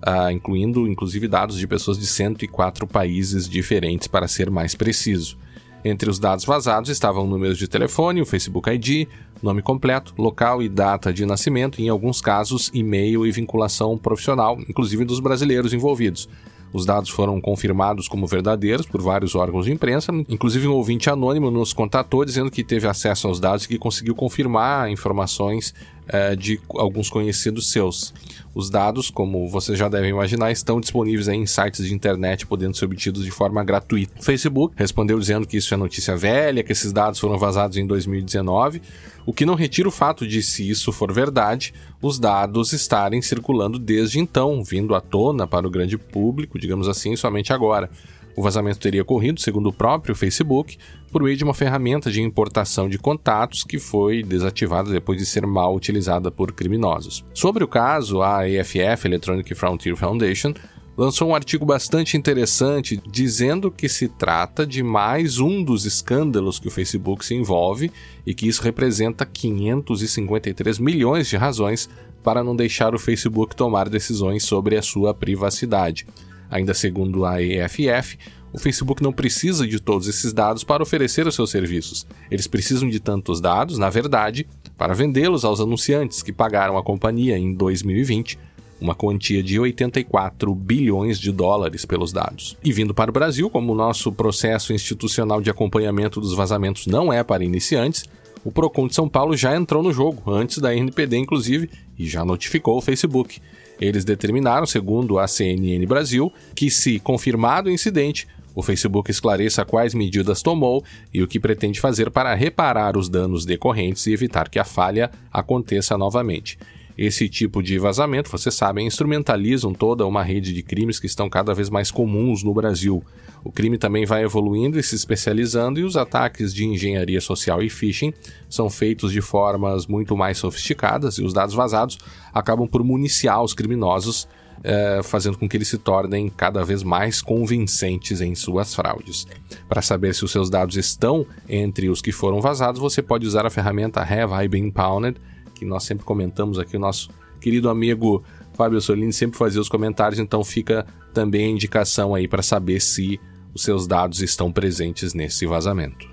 uh, 0.07 0.31
incluindo 0.31 0.87
inclusive 0.87 1.27
dados 1.27 1.57
de 1.59 1.67
pessoas 1.67 1.99
de 1.99 2.07
104 2.07 2.87
países 2.87 3.49
diferentes, 3.49 4.07
para 4.07 4.29
ser 4.29 4.51
mais 4.51 4.75
preciso. 4.75 5.39
Entre 5.85 6.11
os 6.11 6.19
dados 6.19 6.45
vazados 6.45 6.91
estavam 6.91 7.27
números 7.27 7.57
de 7.57 7.69
telefone, 7.69 8.21
o 8.21 8.27
Facebook 8.27 8.69
ID, 8.69 9.09
nome 9.43 9.63
completo, 9.63 10.13
local 10.19 10.63
e 10.63 10.69
data 10.69 11.13
de 11.13 11.25
nascimento, 11.25 11.81
e 11.81 11.85
em 11.85 11.89
alguns 11.89 12.21
casos, 12.21 12.71
e-mail 12.75 13.25
e 13.25 13.31
vinculação 13.31 13.97
profissional, 13.97 14.59
inclusive 14.69 15.05
dos 15.05 15.21
brasileiros 15.21 15.73
envolvidos. 15.73 16.29
Os 16.73 16.85
dados 16.85 17.11
foram 17.11 17.41
confirmados 17.41 18.09
como 18.09 18.27
verdadeiros 18.27 18.87
por 18.87 19.01
vários 19.01 19.35
órgãos 19.35 19.67
de 19.67 19.73
imprensa, 19.73 20.13
inclusive 20.29 20.69
um 20.69 20.73
ouvinte 20.73 21.09
anônimo 21.09 21.51
nos 21.51 21.73
contatou 21.73 22.25
dizendo 22.25 22.51
que 22.51 22.63
teve 22.63 22.87
acesso 22.87 23.27
aos 23.27 23.41
dados 23.41 23.65
e 23.65 23.69
que 23.69 23.79
conseguiu 23.79 24.15
confirmar 24.15 24.91
informações 24.91 25.75
é, 26.09 26.35
de 26.35 26.61
alguns 26.71 27.09
conhecidos 27.09 27.71
seus. 27.71 28.13
Os 28.55 28.71
dados, 28.71 29.11
como 29.11 29.49
vocês 29.49 29.79
já 29.79 29.89
devem 29.89 30.11
imaginar, 30.11 30.51
estão 30.51 30.81
disponíveis 30.81 31.29
em 31.29 31.47
sites 31.47 31.87
de 31.87 31.95
internet, 31.95 32.47
podendo 32.47 32.77
ser 32.77 32.87
obtidos 32.87 33.25
de 33.25 33.31
forma 33.31 33.63
gratuita. 33.63 34.15
O 34.19 34.23
Facebook 34.23 34.75
respondeu 34.77 35.19
dizendo 35.19 35.47
que 35.47 35.57
isso 35.57 35.73
é 35.73 35.77
notícia 35.77 36.17
velha, 36.17 36.65
que 36.65 36.73
esses 36.73 36.93
dados 36.93 37.21
foram 37.21 37.39
vazados 37.39 37.77
em 37.77 37.87
2019, 37.87 38.83
o 39.25 39.33
que 39.33 39.47
não 39.47 39.55
retira 39.55 39.87
o 39.89 39.93
fato 39.93 40.27
de, 40.27 40.43
se 40.43 40.69
isso 40.69 40.91
for 40.91 41.13
verdade, 41.13 41.75
os 42.01 42.19
dados 42.19 42.73
estarem 42.73 43.21
circulando 43.21 43.79
desde 43.79 44.19
então, 44.19 44.65
vindo 44.65 44.95
à 44.95 45.01
tona 45.01 45.47
para 45.47 45.67
o 45.67 45.71
grande 45.71 45.99
público, 45.99 46.59
digamos 46.59 46.89
assim, 46.89 47.15
somente 47.15 47.53
agora. 47.53 47.91
O 48.39 48.41
vazamento 48.41 48.79
teria 48.79 49.03
ocorrido, 49.03 49.41
segundo 49.41 49.71
o 49.71 49.73
próprio 49.73 50.15
Facebook, 50.15 50.79
por 51.11 51.25
meio 51.25 51.37
de 51.37 51.43
uma 51.43 51.53
ferramenta 51.53 52.09
de 52.09 52.23
importação 52.23 52.89
de 52.89 52.97
contatos 52.97 53.65
que 53.65 53.81
foi 53.81 54.23
desativada 54.23 54.93
depois 54.93 55.19
de 55.19 55.27
ser 55.27 55.45
mal 55.45 55.75
utilizada 55.75 56.31
por 56.31 56.53
criminosos. 56.53 57.25
Sobre 57.35 57.65
o 57.65 57.67
caso, 57.67 58.23
a 58.23 58.49
EFF, 58.49 59.09
Electronic 59.09 59.53
Frontier 59.57 59.97
Foundation, 59.97 60.55
lançou 60.97 61.31
um 61.31 61.35
artigo 61.35 61.67
bastante 61.67 62.17
interessante 62.17 63.03
dizendo 63.11 63.73
que 63.73 63.89
se 63.89 64.07
trata 64.07 64.65
de 64.65 64.85
mais 64.85 65.41
um 65.41 65.61
dos 65.61 65.85
escândalos 65.85 66.61
que 66.61 66.69
o 66.69 66.71
Facebook 66.71 67.27
se 67.27 67.35
envolve 67.35 67.91
e 68.25 68.33
que 68.33 68.47
isso 68.47 68.63
representa 68.63 69.27
553 69.27 70.79
milhões 70.79 71.27
de 71.27 71.37
razões 71.37 71.91
para 72.23 72.45
não 72.45 72.55
deixar 72.55 72.95
o 72.95 73.01
Facebook 73.01 73.57
tomar 73.57 73.89
decisões 73.89 74.45
sobre 74.45 74.77
a 74.77 74.83
sua 74.83 75.13
privacidade. 75.13 76.07
Ainda 76.51 76.75
segundo 76.75 77.25
a 77.25 77.43
EFF, 77.43 78.19
o 78.53 78.59
Facebook 78.59 79.03
não 79.03 79.13
precisa 79.13 79.67
de 79.67 79.79
todos 79.79 80.09
esses 80.09 80.33
dados 80.33 80.65
para 80.65 80.83
oferecer 80.83 81.27
os 81.27 81.35
seus 81.35 81.51
serviços. 81.51 82.07
Eles 82.31 82.47
precisam 82.47 82.89
de 82.89 82.99
tantos 82.99 83.41
dados, 83.41 83.79
na 83.79 83.91
verdade, 83.91 84.47
para 84.77 84.95
vendê-los 84.95 85.45
aos 85.45 85.61
anunciantes 85.61 86.23
que 86.23 86.33
pagaram 86.33 86.79
a 86.79 86.83
companhia 86.83 87.37
em 87.37 87.55
2020 87.55 88.39
uma 88.81 88.95
quantia 88.95 89.43
de 89.43 89.59
84 89.59 90.55
bilhões 90.55 91.19
de 91.19 91.33
dólares 91.33 91.85
pelos 91.85 92.13
dados. 92.13 92.57
E 92.63 92.73
vindo 92.73 92.95
para 92.95 93.11
o 93.11 93.13
Brasil, 93.13 93.51
como 93.51 93.73
o 93.73 93.77
nosso 93.77 94.13
processo 94.13 94.73
institucional 94.73 95.41
de 95.41 95.51
acompanhamento 95.51 96.21
dos 96.21 96.35
vazamentos 96.35 96.87
não 96.87 97.13
é 97.13 97.23
para 97.25 97.45
iniciantes, 97.45 98.05
o 98.45 98.53
Procon 98.53 98.87
de 98.87 98.95
São 98.95 99.09
Paulo 99.09 99.37
já 99.37 99.57
entrou 99.57 99.83
no 99.83 99.93
jogo, 99.93 100.31
antes 100.31 100.59
da 100.59 100.75
NPD 100.75 101.19
inclusive, 101.19 101.69
e 101.99 102.07
já 102.07 102.25
notificou 102.25 102.79
o 102.79 102.81
Facebook. 102.81 103.41
Eles 103.81 104.05
determinaram, 104.05 104.67
segundo 104.67 105.19
a 105.19 105.29
CNN 105.29 105.85
Brasil, 105.87 106.33
que 106.55 106.71
se 106.71 106.99
confirmado 106.99 107.69
o 107.69 107.73
incidente, 107.73 108.27
o 108.55 108.63
Facebook 108.63 109.11
esclareça 109.11 109.65
quais 109.65 109.95
medidas 109.95 110.43
tomou 110.43 110.83
e 111.15 111.23
o 111.23 111.29
que 111.29 111.39
pretende 111.39 111.81
fazer 111.81 112.11
para 112.11 112.35
reparar 112.35 112.97
os 112.97 113.09
danos 113.09 113.45
decorrentes 113.45 114.07
e 114.07 114.13
evitar 114.13 114.49
que 114.49 114.59
a 114.59 114.65
falha 114.65 115.11
aconteça 115.33 115.97
novamente. 115.97 116.59
Esse 116.99 117.29
tipo 117.29 117.63
de 117.63 117.79
vazamento, 117.79 118.29
vocês 118.29 118.53
sabem, 118.53 118.85
instrumentalizam 118.85 119.73
toda 119.73 120.05
uma 120.05 120.21
rede 120.21 120.53
de 120.53 120.65
crimes 120.65 120.99
que 120.99 121.07
estão 121.07 121.31
cada 121.31 121.55
vez 121.55 121.71
mais 121.71 121.93
comuns 121.93 122.43
no 122.43 122.53
Brasil. 122.53 123.05
O 123.45 123.53
crime 123.53 123.79
também 123.79 124.05
vai 124.05 124.25
evoluindo 124.25 124.81
e 124.81 124.83
se 124.83 124.97
especializando, 124.97 125.79
e 125.79 125.85
os 125.85 125.97
ataques 125.97 126.53
de 126.53 126.65
engenharia 126.65 127.21
social 127.21 127.63
e 127.63 127.71
phishing 127.71 128.13
são 128.51 128.69
feitos 128.69 129.13
de 129.13 129.21
formas 129.21 129.87
muito 129.87 130.17
mais 130.17 130.39
sofisticadas, 130.39 131.19
e 131.19 131.23
os 131.23 131.33
dados 131.33 131.55
vazados 131.55 131.99
acabam 132.35 132.67
por 132.67 132.83
municiar 132.83 133.45
os 133.45 133.55
criminosos, 133.55 134.27
eh, 134.65 135.01
fazendo 135.05 135.39
com 135.39 135.49
que 135.49 135.57
eles 135.57 135.69
se 135.69 135.79
tornem 135.79 136.29
cada 136.29 136.65
vez 136.65 136.83
mais 136.83 137.23
convincentes 137.23 138.21
em 138.21 138.35
suas 138.35 138.75
fraudes. 138.75 139.25
Para 139.69 139.83
saber 139.83 140.17
se 140.17 140.25
os 140.25 140.33
seus 140.33 140.51
dados 140.51 140.77
estão 140.77 141.25
entre 141.49 141.89
os 141.89 142.03
que 142.03 142.11
foram 142.11 142.41
vazados, 142.41 142.81
você 142.81 143.01
pode 143.01 143.25
usar 143.25 143.47
a 143.47 143.51
ferramenta 143.51 144.01
Have 144.01 144.45
I 144.45 144.49
Been 144.49 144.73
Pounded? 144.73 145.17
Que 145.59 145.65
nós 145.65 145.85
sempre 145.85 146.05
comentamos 146.05 146.59
aqui, 146.59 146.77
o 146.77 146.81
nosso 146.81 147.11
querido 147.41 147.69
amigo 147.69 148.23
Fábio 148.55 148.81
Solini 148.81 149.13
sempre 149.13 149.39
fazia 149.39 149.61
os 149.61 149.69
comentários, 149.69 150.19
então 150.19 150.43
fica 150.43 150.87
também 151.13 151.47
a 151.47 151.51
indicação 151.51 152.15
aí 152.15 152.27
para 152.27 152.43
saber 152.43 152.81
se 152.81 153.21
os 153.55 153.63
seus 153.63 153.87
dados 153.87 154.21
estão 154.21 154.53
presentes 154.53 155.15
nesse 155.15 155.47
vazamento. 155.47 156.09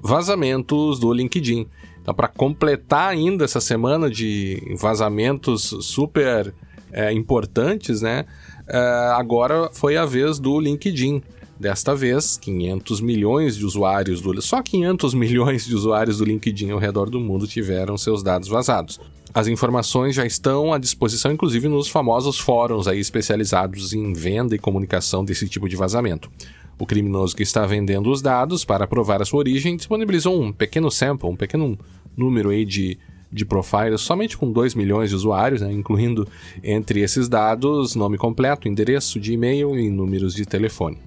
Vazamentos 0.00 0.98
do 0.98 1.12
LinkedIn. 1.12 1.66
Então, 2.00 2.14
para 2.14 2.28
completar 2.28 3.10
ainda 3.10 3.44
essa 3.44 3.60
semana 3.60 4.10
de 4.10 4.62
vazamentos 4.78 5.74
super 5.80 6.54
é, 6.92 7.12
importantes, 7.12 8.00
né? 8.00 8.24
É, 8.66 8.78
agora 9.14 9.70
foi 9.72 9.96
a 9.96 10.04
vez 10.04 10.38
do 10.38 10.58
LinkedIn. 10.58 11.22
Desta 11.58 11.92
vez, 11.92 12.36
500 12.36 13.00
milhões 13.00 13.56
de 13.56 13.66
usuários 13.66 14.20
do 14.20 14.40
só 14.40 14.62
500 14.62 15.12
milhões 15.12 15.66
de 15.66 15.74
usuários 15.74 16.18
do 16.18 16.24
LinkedIn 16.24 16.70
ao 16.70 16.78
redor 16.78 17.10
do 17.10 17.18
mundo 17.18 17.48
tiveram 17.48 17.98
seus 17.98 18.22
dados 18.22 18.46
vazados. 18.46 19.00
As 19.34 19.48
informações 19.48 20.14
já 20.14 20.24
estão 20.24 20.72
à 20.72 20.78
disposição, 20.78 21.32
inclusive 21.32 21.66
nos 21.66 21.88
famosos 21.88 22.38
fóruns 22.38 22.86
aí 22.86 23.00
especializados 23.00 23.92
em 23.92 24.12
venda 24.12 24.54
e 24.54 24.58
comunicação 24.58 25.24
desse 25.24 25.48
tipo 25.48 25.68
de 25.68 25.74
vazamento. 25.74 26.30
O 26.78 26.86
criminoso 26.86 27.34
que 27.34 27.42
está 27.42 27.66
vendendo 27.66 28.08
os 28.08 28.22
dados 28.22 28.64
para 28.64 28.86
provar 28.86 29.20
a 29.20 29.24
sua 29.24 29.40
origem 29.40 29.76
disponibilizou 29.76 30.40
um 30.40 30.52
pequeno 30.52 30.92
sample, 30.92 31.28
um 31.28 31.34
pequeno 31.34 31.76
número 32.16 32.50
aí 32.50 32.64
de, 32.64 32.96
de 33.32 33.44
profiles 33.44 34.00
somente 34.00 34.38
com 34.38 34.52
2 34.52 34.76
milhões 34.76 35.10
de 35.10 35.16
usuários, 35.16 35.60
né, 35.60 35.72
incluindo 35.72 36.26
entre 36.62 37.00
esses 37.00 37.28
dados 37.28 37.96
nome 37.96 38.16
completo, 38.16 38.68
endereço 38.68 39.18
de 39.18 39.32
e-mail 39.32 39.76
e 39.76 39.90
números 39.90 40.34
de 40.34 40.46
telefone. 40.46 40.98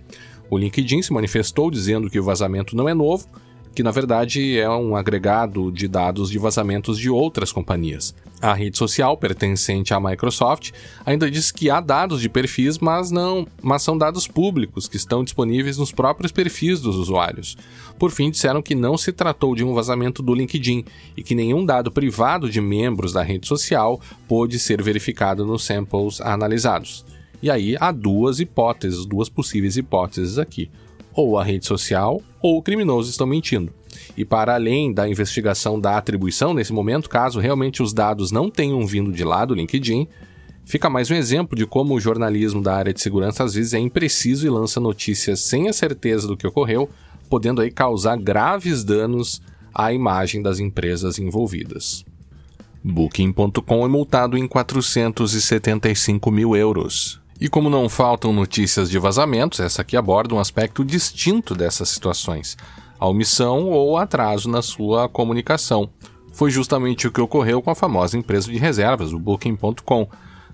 O 0.51 0.57
LinkedIn 0.57 1.01
se 1.01 1.13
manifestou 1.13 1.71
dizendo 1.71 2.09
que 2.09 2.19
o 2.19 2.23
vazamento 2.25 2.75
não 2.75 2.89
é 2.89 2.93
novo, 2.93 3.25
que 3.73 3.81
na 3.81 3.89
verdade 3.89 4.59
é 4.59 4.69
um 4.69 4.97
agregado 4.97 5.71
de 5.71 5.87
dados 5.87 6.29
de 6.29 6.37
vazamentos 6.37 6.99
de 6.99 7.09
outras 7.09 7.53
companhias. 7.53 8.13
A 8.41 8.53
rede 8.53 8.77
social 8.77 9.15
pertencente 9.15 9.93
à 9.93 9.99
Microsoft 9.99 10.71
ainda 11.05 11.31
diz 11.31 11.51
que 11.51 11.69
há 11.69 11.79
dados 11.79 12.19
de 12.19 12.27
perfis, 12.27 12.79
mas 12.79 13.11
não, 13.11 13.47
mas 13.61 13.81
são 13.81 13.97
dados 13.97 14.27
públicos 14.27 14.89
que 14.89 14.97
estão 14.97 15.23
disponíveis 15.23 15.77
nos 15.77 15.93
próprios 15.93 16.33
perfis 16.33 16.81
dos 16.81 16.97
usuários. 16.97 17.55
Por 17.97 18.11
fim, 18.11 18.29
disseram 18.29 18.61
que 18.61 18.75
não 18.75 18.97
se 18.97 19.13
tratou 19.13 19.55
de 19.55 19.63
um 19.63 19.73
vazamento 19.73 20.21
do 20.21 20.35
LinkedIn 20.35 20.83
e 21.15 21.23
que 21.23 21.33
nenhum 21.33 21.65
dado 21.65 21.89
privado 21.89 22.49
de 22.49 22.59
membros 22.59 23.13
da 23.13 23.23
rede 23.23 23.47
social 23.47 24.01
pôde 24.27 24.59
ser 24.59 24.83
verificado 24.83 25.45
nos 25.45 25.63
samples 25.63 26.19
analisados. 26.19 27.05
E 27.41 27.49
aí 27.49 27.75
há 27.79 27.91
duas 27.91 28.39
hipóteses, 28.39 29.05
duas 29.05 29.29
possíveis 29.29 29.77
hipóteses 29.77 30.37
aqui. 30.37 30.69
Ou 31.13 31.37
a 31.37 31.43
rede 31.43 31.65
social 31.65 32.21
ou 32.41 32.57
o 32.57 32.61
criminoso 32.61 33.09
estão 33.09 33.27
mentindo. 33.27 33.73
E 34.15 34.23
para 34.23 34.55
além 34.55 34.93
da 34.93 35.07
investigação 35.07 35.79
da 35.79 35.97
atribuição 35.97 36.53
nesse 36.53 36.73
momento, 36.73 37.09
caso 37.09 37.39
realmente 37.39 37.81
os 37.81 37.93
dados 37.93 38.31
não 38.31 38.49
tenham 38.49 38.85
vindo 38.85 39.11
de 39.11 39.23
lá 39.23 39.45
do 39.45 39.53
LinkedIn, 39.53 40.07
fica 40.65 40.89
mais 40.89 41.09
um 41.09 41.15
exemplo 41.15 41.55
de 41.55 41.65
como 41.65 41.93
o 41.93 41.99
jornalismo 41.99 42.61
da 42.61 42.75
área 42.75 42.93
de 42.93 43.01
segurança 43.01 43.43
às 43.43 43.53
vezes 43.53 43.73
é 43.73 43.79
impreciso 43.79 44.45
e 44.45 44.49
lança 44.49 44.79
notícias 44.79 45.41
sem 45.41 45.67
a 45.67 45.73
certeza 45.73 46.27
do 46.27 46.37
que 46.37 46.47
ocorreu, 46.47 46.89
podendo 47.29 47.61
aí 47.61 47.71
causar 47.71 48.17
graves 48.17 48.83
danos 48.83 49.41
à 49.73 49.93
imagem 49.93 50.41
das 50.41 50.59
empresas 50.59 51.17
envolvidas. 51.17 52.05
Booking.com 52.83 53.85
é 53.85 53.87
multado 53.87 54.37
em 54.37 54.47
475 54.47 56.31
mil 56.31 56.55
euros. 56.55 57.20
E 57.41 57.49
como 57.49 57.71
não 57.71 57.89
faltam 57.89 58.31
notícias 58.31 58.87
de 58.87 58.99
vazamentos, 58.99 59.59
essa 59.59 59.81
aqui 59.81 59.97
aborda 59.97 60.35
um 60.35 60.39
aspecto 60.39 60.85
distinto 60.85 61.55
dessas 61.55 61.89
situações: 61.89 62.55
a 62.99 63.07
omissão 63.07 63.67
ou 63.71 63.97
atraso 63.97 64.47
na 64.47 64.61
sua 64.61 65.09
comunicação. 65.09 65.89
Foi 66.31 66.51
justamente 66.51 67.07
o 67.07 67.11
que 67.11 67.19
ocorreu 67.19 67.59
com 67.59 67.71
a 67.71 67.75
famosa 67.75 68.15
empresa 68.15 68.51
de 68.51 68.59
reservas, 68.59 69.11
o 69.11 69.17
Booking.com. 69.17 70.07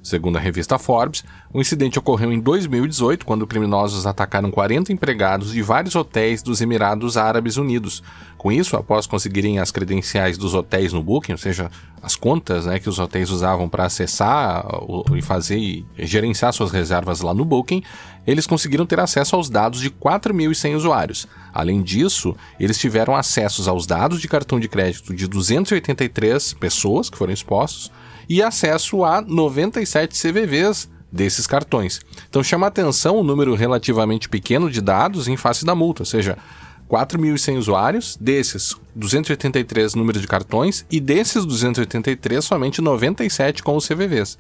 Segundo 0.08 0.38
a 0.38 0.40
revista 0.40 0.80
Forbes, 0.80 1.22
o 1.54 1.60
incidente 1.60 2.00
ocorreu 2.00 2.32
em 2.32 2.40
2018, 2.40 3.26
quando 3.26 3.46
criminosos 3.46 4.08
atacaram 4.08 4.50
40 4.50 4.94
empregados 4.94 5.52
de 5.52 5.62
vários 5.62 5.98
hotéis 5.98 6.42
dos 6.42 6.62
Emirados 6.62 7.18
Árabes 7.18 7.58
Unidos. 7.58 8.02
Com 8.38 8.50
isso, 8.50 8.78
após 8.78 9.06
conseguirem 9.06 9.60
as 9.60 9.70
credenciais 9.70 10.38
dos 10.38 10.54
hotéis 10.54 10.94
no 10.94 11.04
Booking, 11.04 11.34
ou 11.34 11.38
seja, 11.38 11.70
as 12.02 12.16
contas 12.16 12.66
né, 12.66 12.80
que 12.80 12.88
os 12.88 13.00
hotéis 13.00 13.30
usavam 13.30 13.68
para 13.68 13.84
acessar 13.84 14.66
e 15.14 15.22
fazer 15.22 15.58
e 15.58 15.86
gerenciar 15.98 16.54
suas 16.54 16.72
reservas 16.72 17.20
lá 17.20 17.34
no 17.34 17.44
Booking, 17.44 17.84
eles 18.26 18.48
conseguiram 18.48 18.86
ter 18.86 19.02
acesso 19.02 19.36
aos 19.36 19.50
dados 19.50 19.82
de 19.82 19.92
4.100 19.92 20.78
usuários. 20.78 21.28
Além 21.54 21.82
disso, 21.82 22.34
eles 22.58 22.78
tiveram 22.78 23.14
acesso 23.14 23.70
aos 23.70 23.86
dados 23.86 24.22
de 24.22 24.30
cartão 24.30 24.58
de 24.58 24.70
crédito 24.70 25.14
de 25.14 25.28
283 25.28 26.54
pessoas 26.54 27.10
que 27.10 27.18
foram 27.18 27.34
expostos 27.34 27.92
e 28.30 28.42
acesso 28.42 29.04
a 29.04 29.22
97 29.22 30.20
CVVs 30.20 30.90
desses 31.12 31.48
cartões. 31.48 32.02
Então 32.30 32.44
chama 32.44 32.68
atenção 32.68 33.18
o 33.18 33.24
número 33.24 33.56
relativamente 33.56 34.28
pequeno 34.28 34.70
de 34.70 34.82
dados 34.82 35.28
em 35.28 35.38
face 35.38 35.66
da 35.66 35.74
multa, 35.74 36.02
ou 36.02 36.06
seja, 36.06 36.38
4.100 36.90 37.58
usuários, 37.58 38.18
desses 38.20 38.76
283 38.96 39.94
números 39.96 40.22
de 40.22 40.28
cartões 40.28 40.86
e 40.90 41.00
desses 41.00 41.46
283 41.46 42.44
somente 42.44 42.82
97 42.82 43.62
com 43.62 43.76
os 43.76 43.88
CVVs. 43.88 44.38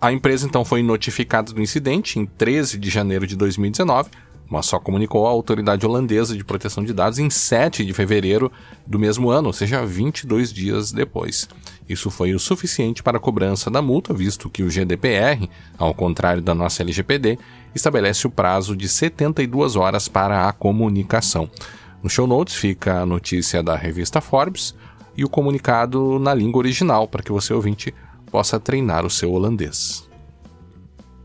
A 0.00 0.12
empresa 0.12 0.46
então 0.46 0.64
foi 0.64 0.82
notificada 0.82 1.52
do 1.52 1.62
incidente 1.62 2.18
em 2.18 2.26
13 2.26 2.78
de 2.78 2.90
janeiro 2.90 3.26
de 3.26 3.36
2019, 3.36 4.10
mas 4.48 4.66
só 4.66 4.78
comunicou 4.78 5.26
à 5.26 5.30
autoridade 5.30 5.86
holandesa 5.86 6.36
de 6.36 6.44
proteção 6.44 6.84
de 6.84 6.92
dados 6.92 7.18
em 7.18 7.30
7 7.30 7.84
de 7.84 7.92
fevereiro 7.92 8.50
do 8.86 8.98
mesmo 8.98 9.30
ano, 9.30 9.48
ou 9.48 9.52
seja, 9.52 9.84
22 9.84 10.52
dias 10.52 10.92
depois. 10.92 11.48
Isso 11.88 12.10
foi 12.10 12.34
o 12.34 12.38
suficiente 12.38 13.02
para 13.02 13.18
a 13.18 13.20
cobrança 13.20 13.70
da 13.70 13.82
multa, 13.82 14.14
visto 14.14 14.50
que 14.50 14.62
o 14.62 14.70
GDPR, 14.70 15.48
ao 15.78 15.94
contrário 15.94 16.42
da 16.42 16.54
nossa 16.54 16.82
LGPD, 16.82 17.38
estabelece 17.74 18.26
o 18.26 18.30
prazo 18.30 18.76
de 18.76 18.88
72 18.88 19.76
horas 19.76 20.08
para 20.08 20.48
a 20.48 20.52
comunicação. 20.52 21.48
No 22.02 22.10
show 22.10 22.26
notes 22.26 22.54
fica 22.54 23.00
a 23.00 23.06
notícia 23.06 23.62
da 23.62 23.74
revista 23.76 24.20
Forbes 24.20 24.74
e 25.16 25.24
o 25.24 25.28
comunicado 25.28 26.18
na 26.18 26.34
língua 26.34 26.58
original, 26.58 27.08
para 27.08 27.22
que 27.22 27.32
você 27.32 27.52
ouvinte 27.52 27.94
possa 28.30 28.58
treinar 28.58 29.06
o 29.06 29.10
seu 29.10 29.32
holandês. 29.32 30.03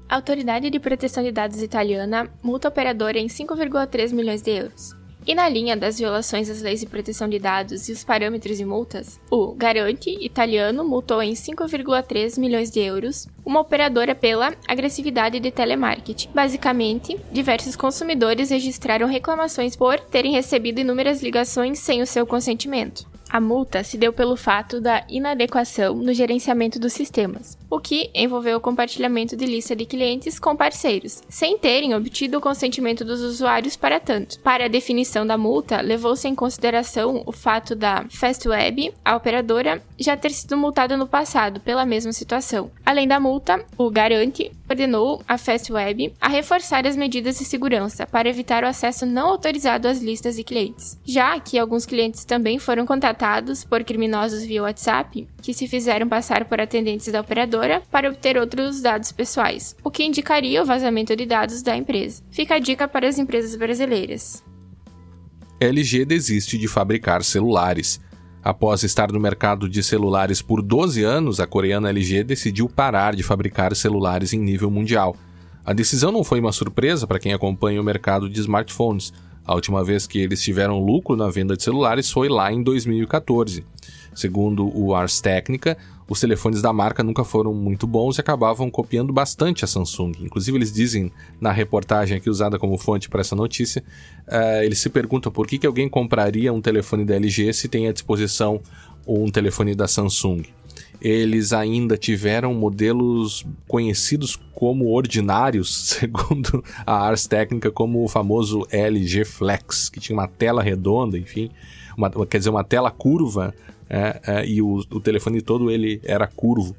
A 0.09 0.15
Autoridade 0.15 0.71
de 0.71 0.79
Proteção 0.79 1.21
de 1.21 1.31
Dados 1.31 1.61
italiana 1.61 2.27
multa 2.41 2.67
a 2.67 2.71
operadora 2.71 3.19
em 3.19 3.27
5,3 3.27 4.11
milhões 4.11 4.41
de 4.41 4.49
euros. 4.49 4.95
E 5.27 5.35
na 5.35 5.47
linha 5.47 5.77
das 5.77 5.99
violações 5.99 6.49
às 6.49 6.63
leis 6.63 6.79
de 6.79 6.87
proteção 6.87 7.29
de 7.29 7.37
dados 7.37 7.87
e 7.87 7.91
os 7.91 8.03
parâmetros 8.03 8.57
de 8.57 8.65
multas, 8.65 9.19
o 9.29 9.53
Garante 9.53 10.09
italiano 10.19 10.83
multou 10.83 11.21
em 11.21 11.33
5,3 11.33 12.39
milhões 12.39 12.71
de 12.71 12.79
euros 12.79 13.27
uma 13.45 13.59
operadora 13.59 14.15
pela 14.15 14.55
agressividade 14.67 15.39
de 15.39 15.51
telemarketing. 15.51 16.29
Basicamente, 16.33 17.15
diversos 17.31 17.75
consumidores 17.75 18.49
registraram 18.49 19.05
reclamações 19.07 19.75
por 19.75 19.99
terem 19.99 20.31
recebido 20.31 20.79
inúmeras 20.79 21.21
ligações 21.21 21.77
sem 21.77 22.01
o 22.01 22.07
seu 22.07 22.25
consentimento. 22.25 23.05
A 23.29 23.39
multa 23.39 23.83
se 23.83 23.97
deu 23.97 24.11
pelo 24.11 24.35
fato 24.35 24.81
da 24.81 25.03
inadequação 25.07 25.93
no 25.93 26.13
gerenciamento 26.13 26.79
dos 26.79 26.93
sistemas, 26.93 27.57
o 27.69 27.79
que 27.79 28.09
envolveu 28.13 28.57
o 28.57 28.61
compartilhamento 28.61 29.37
de 29.37 29.45
lista 29.45 29.75
de 29.75 29.85
clientes 29.85 30.39
com 30.39 30.55
parceiros, 30.55 31.21
sem 31.29 31.57
terem 31.57 31.93
obtido 31.93 32.39
o 32.39 32.41
consentimento 32.41 33.05
dos 33.05 33.21
usuários 33.21 33.75
para 33.75 33.99
tanto. 33.99 34.39
Para 34.39 34.65
a 34.65 34.69
definição 34.69 35.27
da 35.27 35.37
multa, 35.37 35.79
levou-se 35.79 36.27
em 36.27 36.33
consideração 36.33 37.21
o 37.25 37.31
fato 37.31 37.75
da 37.75 38.03
Fastweb, 38.09 38.93
a 39.05 39.15
operadora, 39.15 39.81
já 39.99 40.17
ter 40.17 40.31
sido 40.31 40.57
multada 40.57 40.97
no 40.97 41.07
passado 41.07 41.59
pela 41.59 41.85
mesma 41.85 42.11
situação. 42.11 42.71
Além 42.83 43.07
da 43.07 43.19
multa, 43.19 43.63
o 43.77 43.91
Garante 43.91 44.51
ordenou 44.69 45.21
a 45.27 45.37
Fastweb 45.37 46.13
a 46.21 46.27
reforçar 46.27 46.85
as 46.85 46.95
medidas 46.95 47.39
de 47.39 47.45
segurança 47.45 48.05
para 48.05 48.29
evitar 48.29 48.63
o 48.63 48.67
acesso 48.67 49.05
não 49.05 49.29
autorizado 49.29 49.87
às 49.87 50.01
listas 50.01 50.35
de 50.35 50.43
clientes, 50.43 50.99
já 51.03 51.39
que 51.39 51.57
alguns 51.57 51.85
clientes 51.85 52.23
também 52.23 52.59
foram 52.59 52.85
contatados 52.85 53.63
por 53.63 53.83
criminosos 53.83 54.43
via 54.43 54.63
WhatsApp 54.63 55.27
que 55.41 55.53
se 55.53 55.67
fizeram 55.67 56.07
passar 56.07 56.45
por 56.45 56.61
atendentes 56.61 57.11
da 57.11 57.21
operadora 57.21 57.81
para 57.89 58.09
obter 58.09 58.37
outros 58.37 58.81
dados 58.81 59.11
pessoais, 59.11 59.75
o 59.83 59.89
que 59.89 60.03
indicaria 60.03 60.61
o 60.61 60.65
vazamento 60.65 61.15
de 61.15 61.25
dados 61.25 61.61
da 61.61 61.75
empresa. 61.75 62.21
Fica 62.29 62.55
a 62.55 62.59
dica 62.59 62.87
para 62.87 63.07
as 63.07 63.17
empresas 63.17 63.55
brasileiras. 63.55 64.43
LG 65.59 66.05
desiste 66.05 66.57
de 66.57 66.67
fabricar 66.67 67.23
celulares. 67.23 67.99
Após 68.43 68.83
estar 68.83 69.11
no 69.11 69.19
mercado 69.19 69.67
de 69.67 69.83
celulares 69.83 70.41
por 70.41 70.61
12 70.61 71.03
anos, 71.03 71.39
a 71.39 71.47
coreana 71.47 71.89
LG 71.89 72.23
decidiu 72.23 72.69
parar 72.69 73.15
de 73.15 73.23
fabricar 73.23 73.75
celulares 73.75 74.33
em 74.33 74.39
nível 74.39 74.71
mundial. 74.71 75.15
A 75.65 75.73
decisão 75.73 76.11
não 76.11 76.23
foi 76.23 76.39
uma 76.39 76.51
surpresa 76.51 77.05
para 77.05 77.19
quem 77.19 77.33
acompanha 77.33 77.81
o 77.81 77.83
mercado 77.83 78.29
de 78.29 78.39
smartphones 78.39 79.13
a 79.49 79.55
última 79.55 79.83
vez 79.83 80.05
que 80.05 80.19
eles 80.19 80.43
tiveram 80.43 80.77
lucro 80.77 81.15
na 81.15 81.27
venda 81.27 81.57
de 81.57 81.63
celulares 81.63 82.11
foi 82.11 82.29
lá 82.29 82.53
em 82.53 82.61
2014. 82.61 83.65
Segundo 84.13 84.69
o 84.77 84.93
Ars 84.93 85.21
Technica, 85.21 85.75
os 86.07 86.19
telefones 86.19 86.61
da 86.61 86.71
marca 86.71 87.01
nunca 87.01 87.23
foram 87.23 87.51
muito 87.51 87.87
bons 87.87 88.19
e 88.19 88.21
acabavam 88.21 88.69
copiando 88.69 89.11
bastante 89.11 89.65
a 89.65 89.67
Samsung. 89.67 90.11
Inclusive, 90.19 90.55
eles 90.55 90.71
dizem 90.71 91.11
na 91.41 91.51
reportagem 91.51 92.15
aqui 92.15 92.29
usada 92.29 92.59
como 92.59 92.77
fonte 92.77 93.09
para 93.09 93.21
essa 93.21 93.35
notícia, 93.35 93.83
uh, 94.29 94.75
se 94.75 94.89
perguntam 94.89 95.31
por 95.31 95.45
que, 95.47 95.57
que 95.57 95.67
alguém 95.67 95.89
compraria 95.89 96.53
um 96.53 96.61
telefone 96.61 97.05
da 97.05 97.15
LG 97.15 97.53
se 97.53 97.67
tem 97.67 97.87
à 97.87 97.91
disposição 97.91 98.61
um 99.05 99.29
telefone 99.29 99.75
da 99.75 99.87
Samsung 99.87 100.43
eles 101.01 101.53
ainda 101.53 101.97
tiveram 101.97 102.53
modelos 102.53 103.45
conhecidos 103.67 104.37
como 104.53 104.89
ordinários, 104.89 105.95
segundo 105.99 106.63
a 106.85 106.93
Ars 106.93 107.25
Técnica, 107.27 107.71
como 107.71 108.03
o 108.03 108.07
famoso 108.07 108.67
LG 108.69 109.25
Flex, 109.25 109.89
que 109.89 109.99
tinha 109.99 110.17
uma 110.17 110.27
tela 110.27 110.61
redonda, 110.61 111.17
enfim, 111.17 111.49
uma, 111.97 112.09
quer 112.25 112.39
dizer, 112.39 112.49
uma 112.49 112.63
tela 112.63 112.91
curva 112.91 113.53
é, 113.89 114.21
é, 114.25 114.45
e 114.45 114.61
o, 114.61 114.75
o 114.91 114.99
telefone 114.99 115.41
todo 115.41 115.71
ele 115.71 115.99
era 116.03 116.27
curvo. 116.27 116.75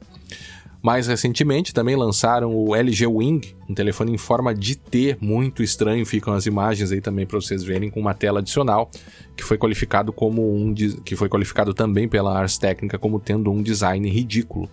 Mais 0.82 1.06
recentemente 1.06 1.75
também 1.75 1.94
lançaram 1.94 2.54
o 2.54 2.75
LG 2.75 3.06
Wing, 3.06 3.54
um 3.68 3.75
telefone 3.75 4.12
em 4.12 4.18
forma 4.18 4.54
de 4.54 4.76
T, 4.76 5.16
muito 5.20 5.62
estranho, 5.62 6.06
ficam 6.06 6.32
as 6.32 6.46
imagens 6.46 6.90
aí 6.90 7.02
também 7.02 7.26
para 7.26 7.38
vocês 7.38 7.62
verem 7.62 7.90
com 7.90 8.00
uma 8.00 8.14
tela 8.14 8.40
adicional, 8.40 8.90
que 9.37 9.44
foi 9.44 9.58
qualificado 9.58 10.10
como 10.10 10.54
um 10.54 10.75
que 10.75 11.14
foi 11.16 11.28
qualificado 11.28 11.75
também 11.75 12.08
pela 12.08 12.38
Ars 12.38 12.56
Technica 12.56 12.99
como 12.99 13.20
tendo 13.20 13.50
um 13.50 13.62
design 13.62 14.08
ridículo. 14.08 14.70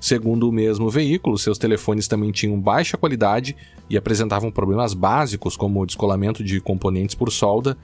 Segundo 0.00 0.48
o 0.48 0.52
mesmo 0.52 0.90
veículo, 0.90 1.38
seus 1.38 1.56
telefones 1.56 2.06
também 2.06 2.30
tinham 2.30 2.60
baixa 2.60 2.96
qualidade 2.96 3.56
e 3.88 3.96
apresentavam 3.96 4.50
problemas 4.50 4.92
básicos 4.92 5.56
como 5.56 5.86
descolamento 5.86 6.44
de 6.44 6.60
componentes 6.60 7.14
por 7.14 7.30
solda, 7.30 7.74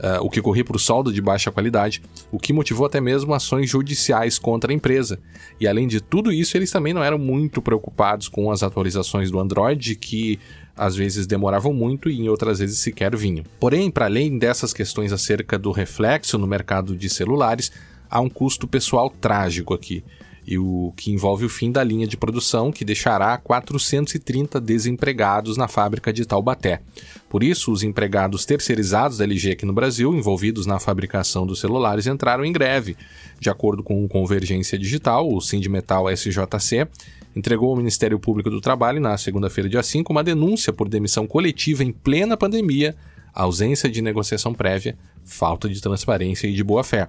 uh, 0.00 0.24
o 0.24 0.30
que 0.30 0.40
corria 0.40 0.64
por 0.64 0.78
solda 0.78 1.12
de 1.12 1.20
baixa 1.20 1.50
qualidade, 1.50 2.02
o 2.30 2.38
que 2.38 2.52
motivou 2.52 2.86
até 2.86 3.00
mesmo 3.00 3.34
ações 3.34 3.70
judiciais 3.70 4.38
contra 4.38 4.72
a 4.72 4.74
empresa. 4.74 5.18
E 5.60 5.66
além 5.66 5.86
de 5.86 6.00
tudo 6.00 6.32
isso, 6.32 6.56
eles 6.56 6.70
também 6.70 6.92
não 6.92 7.02
eram 7.02 7.18
muito 7.18 7.62
preocupados 7.62 8.28
com 8.28 8.50
as 8.50 8.62
atualizações 8.62 9.30
do 9.30 9.38
Android, 9.38 9.94
que 9.96 10.38
às 10.76 10.96
vezes 10.96 11.26
demoravam 11.26 11.72
muito 11.72 12.10
e 12.10 12.20
em 12.20 12.28
outras 12.28 12.58
vezes 12.58 12.78
sequer 12.78 13.14
vinham. 13.16 13.44
Porém, 13.60 13.90
para 13.90 14.06
além 14.06 14.38
dessas 14.38 14.72
questões 14.72 15.12
acerca 15.12 15.58
do 15.58 15.70
reflexo 15.70 16.36
no 16.36 16.46
mercado 16.46 16.96
de 16.96 17.08
celulares, 17.08 17.70
há 18.10 18.20
um 18.20 18.28
custo 18.28 18.66
pessoal 18.66 19.08
trágico 19.08 19.72
aqui 19.72 20.02
e 20.46 20.58
o 20.58 20.92
que 20.96 21.10
envolve 21.10 21.44
o 21.44 21.48
fim 21.48 21.72
da 21.72 21.82
linha 21.82 22.06
de 22.06 22.16
produção, 22.16 22.70
que 22.70 22.84
deixará 22.84 23.36
430 23.38 24.60
desempregados 24.60 25.56
na 25.56 25.68
fábrica 25.68 26.12
de 26.12 26.24
Taubaté. 26.24 26.80
Por 27.28 27.42
isso, 27.42 27.72
os 27.72 27.82
empregados 27.82 28.44
terceirizados 28.44 29.18
da 29.18 29.24
LG 29.24 29.52
aqui 29.52 29.66
no 29.66 29.72
Brasil, 29.72 30.14
envolvidos 30.14 30.66
na 30.66 30.78
fabricação 30.78 31.46
dos 31.46 31.60
celulares, 31.60 32.06
entraram 32.06 32.44
em 32.44 32.52
greve. 32.52 32.96
De 33.40 33.50
acordo 33.50 33.82
com 33.82 34.04
o 34.04 34.08
Convergência 34.08 34.78
Digital, 34.78 35.32
o 35.32 35.40
Sindimetal 35.40 36.06
SJC 36.10 36.86
entregou 37.34 37.70
ao 37.70 37.76
Ministério 37.76 38.18
Público 38.18 38.50
do 38.50 38.60
Trabalho, 38.60 39.00
na 39.00 39.16
segunda-feira, 39.18 39.68
dia 39.68 39.82
5, 39.82 40.12
uma 40.12 40.22
denúncia 40.22 40.72
por 40.72 40.88
demissão 40.88 41.26
coletiva 41.26 41.82
em 41.82 41.90
plena 41.90 42.36
pandemia, 42.36 42.94
ausência 43.32 43.90
de 43.90 44.00
negociação 44.00 44.54
prévia, 44.54 44.96
falta 45.24 45.68
de 45.68 45.80
transparência 45.80 46.46
e 46.46 46.52
de 46.52 46.62
boa-fé. 46.62 47.08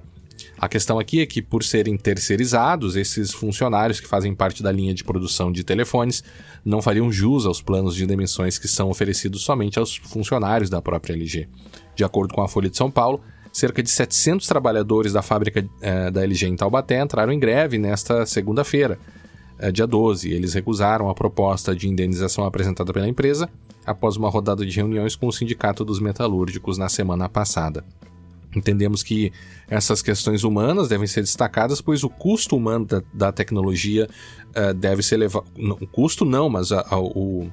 A 0.57 0.69
questão 0.69 0.97
aqui 0.97 1.21
é 1.21 1.25
que, 1.25 1.41
por 1.41 1.63
serem 1.63 1.97
terceirizados, 1.97 2.95
esses 2.95 3.33
funcionários 3.33 3.99
que 3.99 4.07
fazem 4.07 4.33
parte 4.33 4.63
da 4.63 4.71
linha 4.71 4.93
de 4.93 5.03
produção 5.03 5.51
de 5.51 5.63
telefones 5.63 6.23
não 6.63 6.81
fariam 6.81 7.11
jus 7.11 7.45
aos 7.45 7.61
planos 7.61 7.93
de 7.93 8.05
demissões 8.05 8.57
que 8.57 8.67
são 8.67 8.89
oferecidos 8.89 9.41
somente 9.41 9.77
aos 9.77 9.97
funcionários 9.97 10.69
da 10.69 10.81
própria 10.81 11.13
LG. 11.13 11.47
De 11.95 12.03
acordo 12.03 12.33
com 12.33 12.41
a 12.41 12.47
Folha 12.47 12.69
de 12.69 12.77
São 12.77 12.89
Paulo, 12.89 13.21
cerca 13.51 13.83
de 13.83 13.89
700 13.89 14.47
trabalhadores 14.47 15.13
da 15.13 15.21
fábrica 15.21 15.65
eh, 15.81 16.09
da 16.09 16.23
LG 16.23 16.47
em 16.47 16.55
Taubaté 16.55 17.01
entraram 17.01 17.33
em 17.33 17.39
greve 17.39 17.77
nesta 17.77 18.25
segunda-feira, 18.25 18.97
eh, 19.59 19.71
dia 19.71 19.85
12. 19.85 20.31
Eles 20.31 20.53
recusaram 20.53 21.09
a 21.09 21.13
proposta 21.13 21.75
de 21.75 21.87
indenização 21.87 22.45
apresentada 22.45 22.91
pela 22.93 23.07
empresa 23.07 23.49
após 23.85 24.17
uma 24.17 24.29
rodada 24.29 24.65
de 24.65 24.75
reuniões 24.75 25.15
com 25.15 25.27
o 25.27 25.31
Sindicato 25.31 25.85
dos 25.85 25.99
Metalúrgicos 25.99 26.77
na 26.77 26.89
semana 26.89 27.29
passada. 27.29 27.83
Entendemos 28.55 29.03
que 29.03 29.31
essas 29.67 30.01
questões 30.01 30.43
humanas 30.43 30.87
devem 30.87 31.07
ser 31.07 31.21
destacadas, 31.21 31.81
pois 31.81 32.03
o 32.03 32.09
custo 32.09 32.55
humano 32.55 32.85
da, 32.85 33.03
da 33.13 33.31
tecnologia 33.31 34.07
uh, 34.49 34.73
deve 34.73 35.03
ser 35.03 35.17
levado. 35.17 35.45
O 35.57 35.87
custo 35.87 36.23
não, 36.23 36.49
mas 36.49 36.71
a, 36.71 36.85
a, 36.89 36.99
o, 36.99 37.51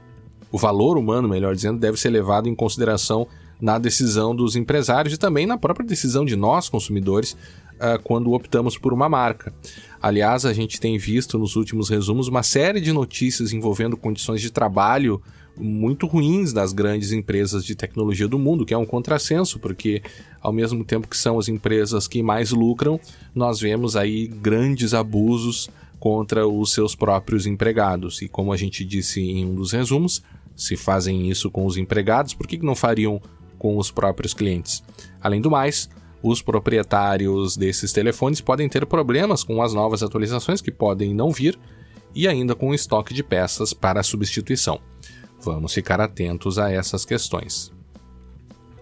o 0.51 0.59
valor 0.59 0.97
humano, 0.97 1.29
melhor 1.29 1.55
dizendo, 1.55 1.79
deve 1.79 1.99
ser 1.99 2.11
levado 2.11 2.49
em 2.49 2.55
consideração 2.55 3.27
na 3.61 3.79
decisão 3.79 4.35
dos 4.35 4.57
empresários 4.57 5.15
e 5.15 5.19
também 5.19 5.47
na 5.47 5.57
própria 5.57 5.87
decisão 5.87 6.25
de 6.25 6.35
nós, 6.35 6.69
consumidores, 6.69 7.33
uh, 7.33 8.01
quando 8.03 8.33
optamos 8.33 8.77
por 8.77 8.93
uma 8.93 9.09
marca. 9.09 9.53
Aliás, 10.01 10.45
a 10.45 10.53
gente 10.53 10.81
tem 10.81 10.99
visto 10.99 11.39
nos 11.39 11.57
últimos 11.57 11.89
resumos 11.89 12.29
uma 12.29 12.43
série 12.43 12.81
de 12.81 12.93
notícias 12.93 13.53
envolvendo 13.53 13.97
condições 13.97 14.41
de 14.41 14.51
trabalho 14.51 15.23
muito 15.57 16.07
ruins 16.07 16.53
das 16.53 16.73
grandes 16.73 17.13
empresas 17.13 17.65
de 17.65 17.75
tecnologia 17.75 18.27
do 18.27 18.39
mundo, 18.39 18.65
que 18.65 18.75
é 18.75 18.79
um 18.79 18.87
contrassenso, 18.87 19.59
porque 19.59 20.03
ao 20.41 20.53
mesmo 20.53 20.85
tempo 20.85 21.09
que 21.09 21.17
são 21.17 21.39
as 21.39 21.49
empresas 21.49 22.09
que 22.09 22.23
mais 22.23 22.51
lucram, 22.51 22.99
nós 23.35 23.61
vemos 23.61 23.97
aí 23.97 24.27
grandes 24.27 24.95
abusos 24.95 25.71
contra 25.99 26.49
os 26.49 26.73
seus 26.73 26.95
próprios 26.95 27.47
empregados. 27.47 28.23
E 28.23 28.29
como 28.29 28.53
a 28.53 28.57
gente 28.57 28.85
disse 28.85 29.21
em 29.21 29.45
um 29.45 29.55
dos 29.55 29.73
resumos, 29.73 30.23
se 30.57 30.77
fazem 30.77 31.31
isso 31.31 31.51
com 31.51 31.65
os 31.65 31.77
empregados, 31.77 32.35
por 32.35 32.47
que 32.47 32.59
não 32.59 32.75
fariam 32.75 33.21
com 33.59 33.77
os 33.77 33.91
próprios 33.91 34.35
clientes? 34.35 34.83
Além 35.21 35.41
do 35.41 35.51
mais, 35.51 35.89
os 36.23 36.41
proprietários 36.41 37.57
desses 37.57 37.93
telefones 37.93 38.41
podem 38.41 38.69
ter 38.69 38.87
problemas 38.87 39.45
com 39.45 39.63
as 39.63 39.75
novas 39.75 40.03
atualizações 40.03 40.61
que 40.61 40.71
podem 40.71 41.15
não 41.15 41.31
vir 41.31 41.59
e 42.15 42.29
ainda 42.29 42.55
com 42.55 42.71
o 42.71 42.75
estoque 42.75 43.15
de 43.15 43.23
peças 43.23 43.73
para 43.73 44.03
substituição. 44.03 44.92
Vamos 45.45 45.75
ficar 45.75 46.01
atentos 46.01 46.59
a 46.59 46.71
essas 46.71 47.05
questões. 47.05 47.73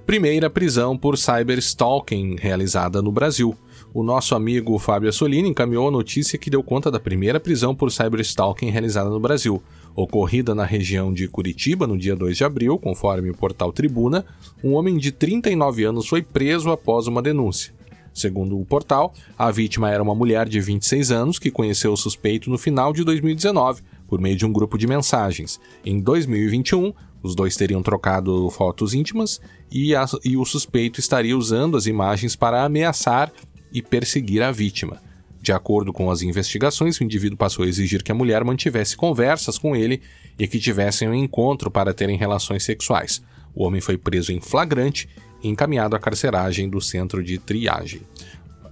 Primeira 0.04 0.50
prisão 0.50 0.96
por 0.96 1.16
cyberstalking 1.16 2.36
realizada 2.36 3.00
no 3.00 3.12
Brasil. 3.12 3.56
O 3.94 4.02
nosso 4.02 4.34
amigo 4.34 4.78
Fábio 4.78 5.08
Assolini 5.08 5.48
encaminhou 5.48 5.88
a 5.88 5.90
notícia 5.90 6.38
que 6.38 6.50
deu 6.50 6.62
conta 6.62 6.90
da 6.90 7.00
primeira 7.00 7.40
prisão 7.40 7.74
por 7.74 7.90
cyberstalking 7.90 8.70
realizada 8.70 9.08
no 9.08 9.20
Brasil. 9.20 9.62
Ocorrida 9.94 10.54
na 10.54 10.64
região 10.64 11.12
de 11.12 11.28
Curitiba 11.28 11.86
no 11.86 11.96
dia 11.96 12.14
2 12.14 12.36
de 12.36 12.44
abril, 12.44 12.78
conforme 12.78 13.30
o 13.30 13.36
portal 13.36 13.72
Tribuna, 13.72 14.26
um 14.62 14.74
homem 14.74 14.98
de 14.98 15.12
39 15.12 15.84
anos 15.84 16.08
foi 16.08 16.22
preso 16.22 16.70
após 16.70 17.06
uma 17.06 17.22
denúncia. 17.22 17.72
Segundo 18.12 18.58
o 18.58 18.66
portal, 18.66 19.14
a 19.38 19.50
vítima 19.50 19.90
era 19.90 20.02
uma 20.02 20.14
mulher 20.14 20.48
de 20.48 20.60
26 20.60 21.12
anos 21.12 21.38
que 21.38 21.50
conheceu 21.50 21.92
o 21.92 21.96
suspeito 21.96 22.50
no 22.50 22.58
final 22.58 22.92
de 22.92 23.04
2019 23.04 23.82
por 24.10 24.20
meio 24.20 24.36
de 24.36 24.44
um 24.44 24.52
grupo 24.52 24.76
de 24.76 24.88
mensagens. 24.88 25.60
Em 25.86 26.00
2021, 26.00 26.92
os 27.22 27.36
dois 27.36 27.54
teriam 27.54 27.80
trocado 27.80 28.50
fotos 28.50 28.92
íntimas 28.92 29.40
e, 29.70 29.94
a, 29.94 30.04
e 30.24 30.36
o 30.36 30.44
suspeito 30.44 30.98
estaria 30.98 31.38
usando 31.38 31.76
as 31.76 31.86
imagens 31.86 32.34
para 32.34 32.64
ameaçar 32.64 33.32
e 33.72 33.80
perseguir 33.80 34.42
a 34.42 34.50
vítima. 34.50 35.00
De 35.40 35.52
acordo 35.52 35.92
com 35.92 36.10
as 36.10 36.22
investigações, 36.22 36.98
o 36.98 37.04
indivíduo 37.04 37.38
passou 37.38 37.64
a 37.64 37.68
exigir 37.68 38.02
que 38.02 38.10
a 38.10 38.14
mulher 38.14 38.42
mantivesse 38.44 38.96
conversas 38.96 39.56
com 39.56 39.76
ele 39.76 40.02
e 40.36 40.48
que 40.48 40.58
tivessem 40.58 41.08
um 41.08 41.14
encontro 41.14 41.70
para 41.70 41.94
terem 41.94 42.18
relações 42.18 42.64
sexuais. 42.64 43.22
O 43.54 43.64
homem 43.64 43.80
foi 43.80 43.96
preso 43.96 44.32
em 44.32 44.40
flagrante 44.40 45.08
e 45.40 45.48
encaminhado 45.48 45.94
à 45.94 46.00
carceragem 46.00 46.68
do 46.68 46.80
centro 46.80 47.22
de 47.22 47.38
triagem. 47.38 48.02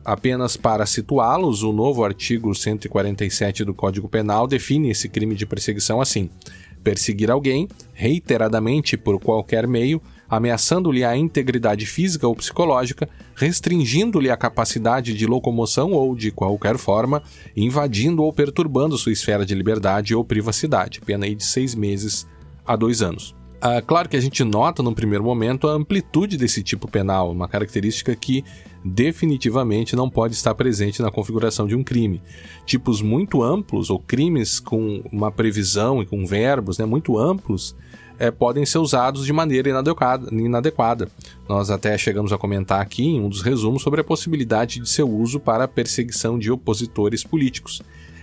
Apenas 0.05 0.57
para 0.57 0.87
situá-los, 0.87 1.63
o 1.63 1.73
novo 1.73 2.05
artigo 2.05 2.55
147 2.55 3.65
do 3.65 3.75
Código 3.75 4.09
Penal 4.09 4.47
define 4.47 4.91
esse 4.91 5.09
crime 5.09 5.35
de 5.35 5.45
perseguição 5.45 6.01
assim: 6.01 6.31
perseguir 6.83 7.31
alguém 7.31 7.69
reiteradamente 7.93 8.97
por 8.97 9.21
qualquer 9.21 9.67
meio, 9.67 10.01
ameaçando-lhe 10.29 11.05
a 11.05 11.17
integridade 11.17 11.85
física 11.85 12.27
ou 12.27 12.35
psicológica, 12.35 13.09
restringindo-lhe 13.35 14.31
a 14.31 14.37
capacidade 14.37 15.15
de 15.15 15.27
locomoção 15.27 15.93
ou, 15.93 16.15
de 16.15 16.31
qualquer 16.31 16.79
forma, 16.79 17.23
invadindo 17.57 18.23
ou 18.23 18.33
perturbando 18.33 18.97
sua 18.97 19.13
esfera 19.13 19.45
de 19.45 19.55
liberdade 19.55 20.15
ou 20.15 20.25
privacidade, 20.25 21.01
pena 21.01 21.27
aí 21.27 21.35
de 21.35 21.45
seis 21.45 21.75
meses 21.75 22.27
a 22.67 22.77
dois 22.77 23.03
anos. 23.03 23.35
Ah, 23.61 23.83
claro 23.83 24.09
que 24.09 24.17
a 24.17 24.21
gente 24.21 24.45
nota 24.45 24.85
no 24.85 24.95
primeiro 24.95 25.25
momento 25.25 25.67
a 25.67 25.73
amplitude 25.73 26.37
desse 26.37 26.63
tipo 26.63 26.89
penal, 26.89 27.33
uma 27.33 27.49
característica 27.49 28.15
que 28.15 28.45
definitivamente 28.85 29.97
não 29.97 30.09
pode 30.09 30.35
estar 30.35 30.55
presente 30.55 31.03
na 31.03 31.11
configuração 31.11 31.67
de 31.67 31.75
um 31.75 31.83
crime. 31.83 32.23
Tipos 32.64 33.03
muito 33.03 33.43
amplos 33.43 33.91
ou 33.91 33.99
crimes 33.99 34.61
com 34.61 35.03
uma 35.12 35.31
previsão 35.31 36.03
e 36.03 36.07
com 36.07 36.27
verbos 36.27 36.79
né, 36.79 36.85
muito 36.85 37.19
amplos 37.19 37.75
é, 38.19 38.31
podem 38.31 38.67
ser 38.67 38.79
usados 38.79 39.25
de 39.25 39.33
maneira 39.33 39.69
inadequada, 39.69 40.29
inadequada. 40.35 41.09
Nós 41.49 41.71
até 41.71 41.97
chegamos 41.97 42.33
a 42.33 42.38
comentar 42.38 42.81
aqui 42.81 43.05
em 43.05 43.21
um 43.21 43.29
dos 43.29 43.43
resumos 43.43 43.83
sobre 43.83 44.01
a 44.01 44.05
possibilidade 44.05 44.81
de 44.81 44.88
seu 44.88 45.09
uso 45.09 45.38
para 45.38 45.64
a 45.64 45.69
perseguição 45.69 46.38
de 46.38 46.51
opositores 46.51 47.23
políticos. 47.23 47.81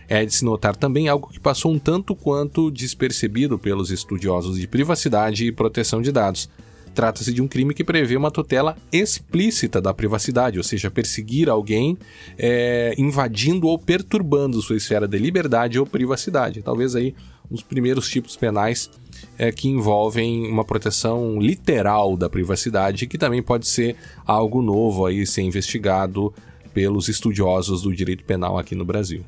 É 0.07 0.23
de 0.23 0.33
se 0.33 0.45
notar 0.45 0.75
também 0.75 1.07
algo 1.07 1.29
que 1.29 1.39
passou 1.39 1.71
um 1.71 1.79
tanto 1.79 2.15
quanto 2.15 2.69
despercebido 2.69 3.57
pelos 3.57 3.89
estudiosos 3.89 4.59
de 4.59 4.67
privacidade 4.67 5.47
e 5.47 5.51
proteção 5.51 6.01
de 6.01 6.11
dados. 6.11 6.49
Trata-se 6.95 7.33
de 7.33 7.41
um 7.41 7.47
crime 7.47 7.73
que 7.73 7.83
prevê 7.83 8.15
uma 8.15 8.31
tutela 8.31 8.77
explícita 8.89 9.81
da 9.81 9.93
privacidade, 9.93 10.57
ou 10.57 10.63
seja, 10.63 10.89
perseguir 10.89 11.49
alguém 11.49 11.97
é, 12.37 12.95
invadindo 12.97 13.67
ou 13.67 13.77
perturbando 13.77 14.61
sua 14.61 14.77
esfera 14.77 15.05
de 15.05 15.17
liberdade 15.17 15.77
ou 15.77 15.85
privacidade. 15.85 16.61
Talvez 16.61 16.95
aí 16.95 17.13
os 17.51 17.61
primeiros 17.61 18.07
tipos 18.09 18.37
penais 18.37 18.89
é, 19.37 19.51
que 19.51 19.67
envolvem 19.67 20.47
uma 20.47 20.63
proteção 20.63 21.37
literal 21.37 22.15
da 22.15 22.29
privacidade, 22.29 23.07
que 23.07 23.17
também 23.17 23.43
pode 23.43 23.67
ser 23.67 23.97
algo 24.25 24.61
novo 24.61 25.05
aí 25.05 25.27
ser 25.27 25.41
investigado 25.41 26.33
pelos 26.73 27.09
estudiosos 27.09 27.81
do 27.81 27.93
direito 27.93 28.23
penal 28.23 28.57
aqui 28.57 28.73
no 28.73 28.85
Brasil. 28.85 29.25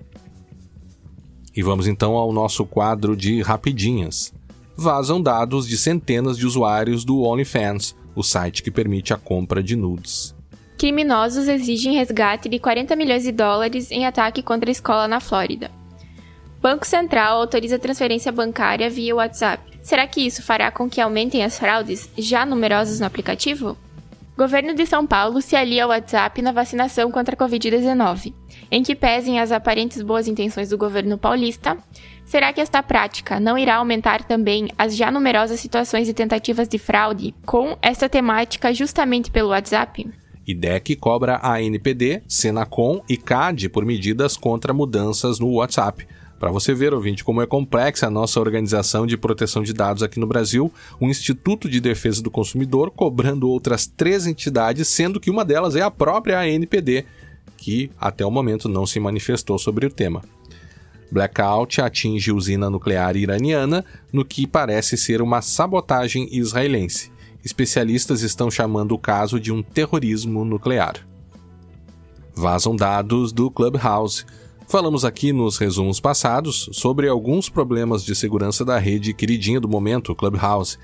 E 1.53 1.61
vamos 1.61 1.85
então 1.85 2.15
ao 2.15 2.31
nosso 2.31 2.65
quadro 2.65 3.15
de 3.15 3.41
rapidinhas. 3.41 4.33
Vazam 4.79 5.19
dados 5.19 5.67
de 5.67 5.75
centenas 5.75 6.37
de 6.37 6.45
usuários 6.45 7.03
do 7.03 7.23
OnlyFans, 7.23 7.95
o 8.15 8.21
site 8.21 8.61
que 8.61 8.69
permite 8.69 9.11
a 9.11 9.17
compra 9.17 9.63
de 9.63 9.75
nudes. 9.75 10.35
criminosos 10.77 11.47
exigem 11.47 11.95
resgate 11.95 12.47
de 12.47 12.59
40 12.59 12.95
milhões 12.95 13.23
de 13.23 13.31
dólares 13.31 13.89
em 13.89 14.05
ataque 14.05 14.43
contra 14.43 14.69
a 14.69 14.71
escola 14.71 15.07
na 15.07 15.19
Flórida. 15.19 15.71
Banco 16.61 16.85
Central 16.85 17.39
autoriza 17.39 17.79
transferência 17.79 18.31
bancária 18.31 18.87
via 18.87 19.15
WhatsApp. 19.15 19.63
Será 19.81 20.05
que 20.05 20.21
isso 20.21 20.43
fará 20.43 20.69
com 20.69 20.87
que 20.87 21.01
aumentem 21.01 21.43
as 21.43 21.57
fraudes 21.57 22.07
já 22.15 22.45
numerosas 22.45 22.99
no 22.99 23.07
aplicativo? 23.07 23.75
Governo 24.37 24.75
de 24.75 24.85
São 24.85 25.07
Paulo 25.07 25.41
se 25.41 25.55
alia 25.55 25.83
ao 25.83 25.89
WhatsApp 25.89 26.43
na 26.43 26.51
vacinação 26.51 27.09
contra 27.09 27.33
a 27.33 27.37
Covid-19. 27.37 28.35
Em 28.69 28.83
que 28.83 28.93
pesem 28.93 29.39
as 29.39 29.51
aparentes 29.51 30.03
boas 30.03 30.27
intenções 30.27 30.69
do 30.69 30.77
governo 30.77 31.17
paulista, 31.17 31.75
será 32.23 32.53
que 32.53 32.61
esta 32.61 32.83
prática 32.83 33.39
não 33.39 33.57
irá 33.57 33.77
aumentar 33.77 34.23
também 34.23 34.69
as 34.77 34.95
já 34.95 35.09
numerosas 35.09 35.59
situações 35.59 36.05
de 36.05 36.13
tentativas 36.13 36.67
de 36.67 36.77
fraude 36.77 37.33
com 37.47 37.75
esta 37.81 38.07
temática 38.07 38.71
justamente 38.71 39.31
pelo 39.31 39.49
WhatsApp? 39.49 40.07
IDEC 40.45 40.95
cobra 40.97 41.37
a 41.37 41.55
ANPD, 41.55 42.21
Senacom 42.27 43.01
e 43.09 43.17
CAD 43.17 43.69
por 43.69 43.83
medidas 43.83 44.37
contra 44.37 44.71
mudanças 44.71 45.39
no 45.39 45.53
WhatsApp. 45.53 46.07
Para 46.39 46.51
você 46.51 46.73
ver, 46.73 46.93
ouvinte, 46.93 47.23
como 47.23 47.41
é 47.41 47.47
complexa 47.47 48.07
a 48.07 48.11
nossa 48.11 48.39
organização 48.39 49.07
de 49.07 49.17
proteção 49.17 49.63
de 49.63 49.73
dados 49.73 50.03
aqui 50.03 50.19
no 50.19 50.27
Brasil, 50.27 50.71
o 50.99 51.07
Instituto 51.07 51.67
de 51.67 51.79
Defesa 51.79 52.21
do 52.21 52.29
Consumidor 52.29 52.91
cobrando 52.91 53.49
outras 53.49 53.87
três 53.87 54.27
entidades, 54.27 54.87
sendo 54.87 55.19
que 55.19 55.31
uma 55.31 55.43
delas 55.43 55.75
é 55.75 55.81
a 55.81 55.89
própria 55.89 56.39
ANPD, 56.39 57.05
que 57.57 57.89
até 57.99 58.25
o 58.25 58.31
momento 58.31 58.69
não 58.69 58.85
se 58.85 58.99
manifestou 58.99 59.57
sobre 59.57 59.85
o 59.85 59.91
tema. 59.91 60.21
Blackout 61.11 61.81
atinge 61.81 62.31
usina 62.31 62.69
nuclear 62.69 63.15
iraniana, 63.15 63.83
no 64.11 64.25
que 64.25 64.45
parece 64.45 64.97
ser 64.97 65.21
uma 65.21 65.41
sabotagem 65.41 66.27
israelense 66.31 67.11
especialistas 67.47 68.21
estão 68.21 68.51
chamando 68.51 68.93
o 68.93 68.99
caso 68.99 69.39
de 69.39 69.51
um 69.51 69.63
terrorismo 69.63 70.43
nuclear. 70.43 70.95
Vazam 72.35 72.75
dados 72.75 73.31
do 73.31 73.49
Clubhouse. 73.49 74.25
Falamos 74.69 75.05
aqui 75.05 75.31
nos 75.31 75.57
resumos 75.57 75.97
passados 75.97 76.69
sobre 76.73 77.07
alguns 77.07 77.47
problemas 77.47 78.03
de 78.03 78.13
segurança 78.13 78.65
da 78.65 78.77
rede 78.77 79.13
queridinha 79.13 79.61
do 79.61 79.67
momento, 79.69 80.13
Clubhouse. 80.13 80.77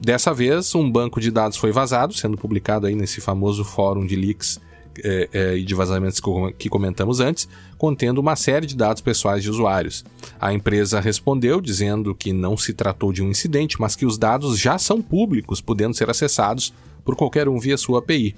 Dessa 0.00 0.32
vez, 0.32 0.72
um 0.76 0.88
banco 0.88 1.20
de 1.20 1.28
dados 1.28 1.58
foi 1.58 1.72
vazado, 1.72 2.14
sendo 2.14 2.38
publicado 2.38 2.86
aí 2.86 2.94
nesse 2.94 3.20
famoso 3.20 3.64
fórum 3.64 4.06
de 4.06 4.14
leaks 4.14 4.60
é, 5.02 5.28
é, 5.32 5.56
e 5.56 5.64
de 5.64 5.74
vazamentos 5.74 6.20
que 6.56 6.68
comentamos 6.68 7.18
antes, 7.18 7.48
contendo 7.76 8.20
uma 8.20 8.36
série 8.36 8.66
de 8.66 8.76
dados 8.76 9.02
pessoais 9.02 9.42
de 9.42 9.50
usuários. 9.50 10.04
A 10.40 10.54
empresa 10.54 11.00
respondeu 11.00 11.60
dizendo 11.60 12.14
que 12.14 12.32
não 12.32 12.56
se 12.56 12.72
tratou 12.72 13.12
de 13.12 13.20
um 13.20 13.30
incidente, 13.30 13.80
mas 13.80 13.96
que 13.96 14.06
os 14.06 14.16
dados 14.16 14.56
já 14.56 14.78
são 14.78 15.02
públicos, 15.02 15.60
podendo 15.60 15.96
ser 15.96 16.08
acessados 16.08 16.72
por 17.04 17.16
qualquer 17.16 17.48
um 17.48 17.58
via 17.58 17.76
sua 17.76 17.98
API. 17.98 18.36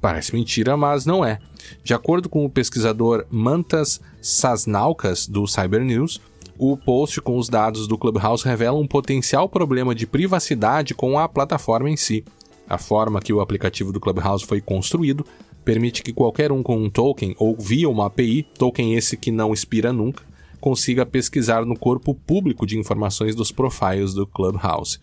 Parece 0.00 0.34
mentira, 0.34 0.76
mas 0.76 1.04
não 1.04 1.24
é. 1.24 1.38
De 1.84 1.92
acordo 1.92 2.28
com 2.28 2.44
o 2.44 2.50
pesquisador 2.50 3.26
Mantas 3.30 4.00
Sasnaukas, 4.20 5.26
do 5.26 5.46
Cyber 5.46 5.84
News, 5.84 6.20
o 6.58 6.76
post 6.76 7.20
com 7.20 7.38
os 7.38 7.48
dados 7.48 7.86
do 7.86 7.98
Clubhouse 7.98 8.44
revela 8.44 8.78
um 8.78 8.86
potencial 8.86 9.48
problema 9.48 9.94
de 9.94 10.06
privacidade 10.06 10.94
com 10.94 11.18
a 11.18 11.28
plataforma 11.28 11.90
em 11.90 11.96
si. 11.96 12.24
A 12.68 12.78
forma 12.78 13.20
que 13.20 13.32
o 13.32 13.40
aplicativo 13.40 13.92
do 13.92 14.00
Clubhouse 14.00 14.46
foi 14.46 14.60
construído 14.60 15.24
permite 15.64 16.02
que 16.02 16.12
qualquer 16.12 16.50
um 16.52 16.62
com 16.62 16.76
um 16.76 16.88
token 16.88 17.34
ou 17.38 17.56
via 17.58 17.88
uma 17.88 18.06
API, 18.06 18.42
token 18.58 18.94
esse 18.94 19.16
que 19.16 19.30
não 19.30 19.52
expira 19.52 19.92
nunca, 19.92 20.22
consiga 20.60 21.06
pesquisar 21.06 21.64
no 21.64 21.78
corpo 21.78 22.14
público 22.14 22.66
de 22.66 22.78
informações 22.78 23.34
dos 23.34 23.50
profiles 23.50 24.14
do 24.14 24.26
Clubhouse. 24.26 24.98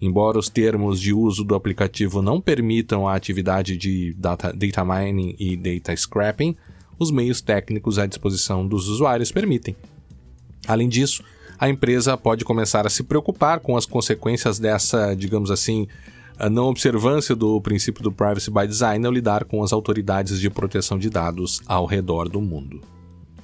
Embora 0.00 0.38
os 0.38 0.48
termos 0.48 1.00
de 1.00 1.12
uso 1.12 1.42
do 1.42 1.54
aplicativo 1.54 2.22
não 2.22 2.40
permitam 2.40 3.08
a 3.08 3.14
atividade 3.14 3.76
de 3.76 4.14
data, 4.16 4.52
data 4.52 4.84
mining 4.84 5.34
e 5.38 5.56
data 5.56 5.96
scrapping, 5.96 6.56
os 6.98 7.10
meios 7.10 7.40
técnicos 7.40 7.98
à 7.98 8.06
disposição 8.06 8.66
dos 8.66 8.88
usuários 8.88 9.32
permitem. 9.32 9.76
Além 10.66 10.88
disso, 10.88 11.22
a 11.58 11.68
empresa 11.68 12.16
pode 12.16 12.44
começar 12.44 12.86
a 12.86 12.90
se 12.90 13.02
preocupar 13.02 13.60
com 13.60 13.76
as 13.76 13.86
consequências 13.86 14.58
dessa, 14.58 15.14
digamos 15.14 15.50
assim, 15.50 15.88
não 16.50 16.66
observância 16.68 17.34
do 17.34 17.60
princípio 17.60 18.02
do 18.02 18.12
privacy 18.12 18.50
by 18.50 18.66
design 18.66 19.04
ao 19.04 19.12
lidar 19.12 19.44
com 19.44 19.62
as 19.64 19.72
autoridades 19.72 20.38
de 20.38 20.48
proteção 20.48 20.96
de 20.96 21.10
dados 21.10 21.60
ao 21.66 21.84
redor 21.84 22.28
do 22.28 22.40
mundo. 22.40 22.80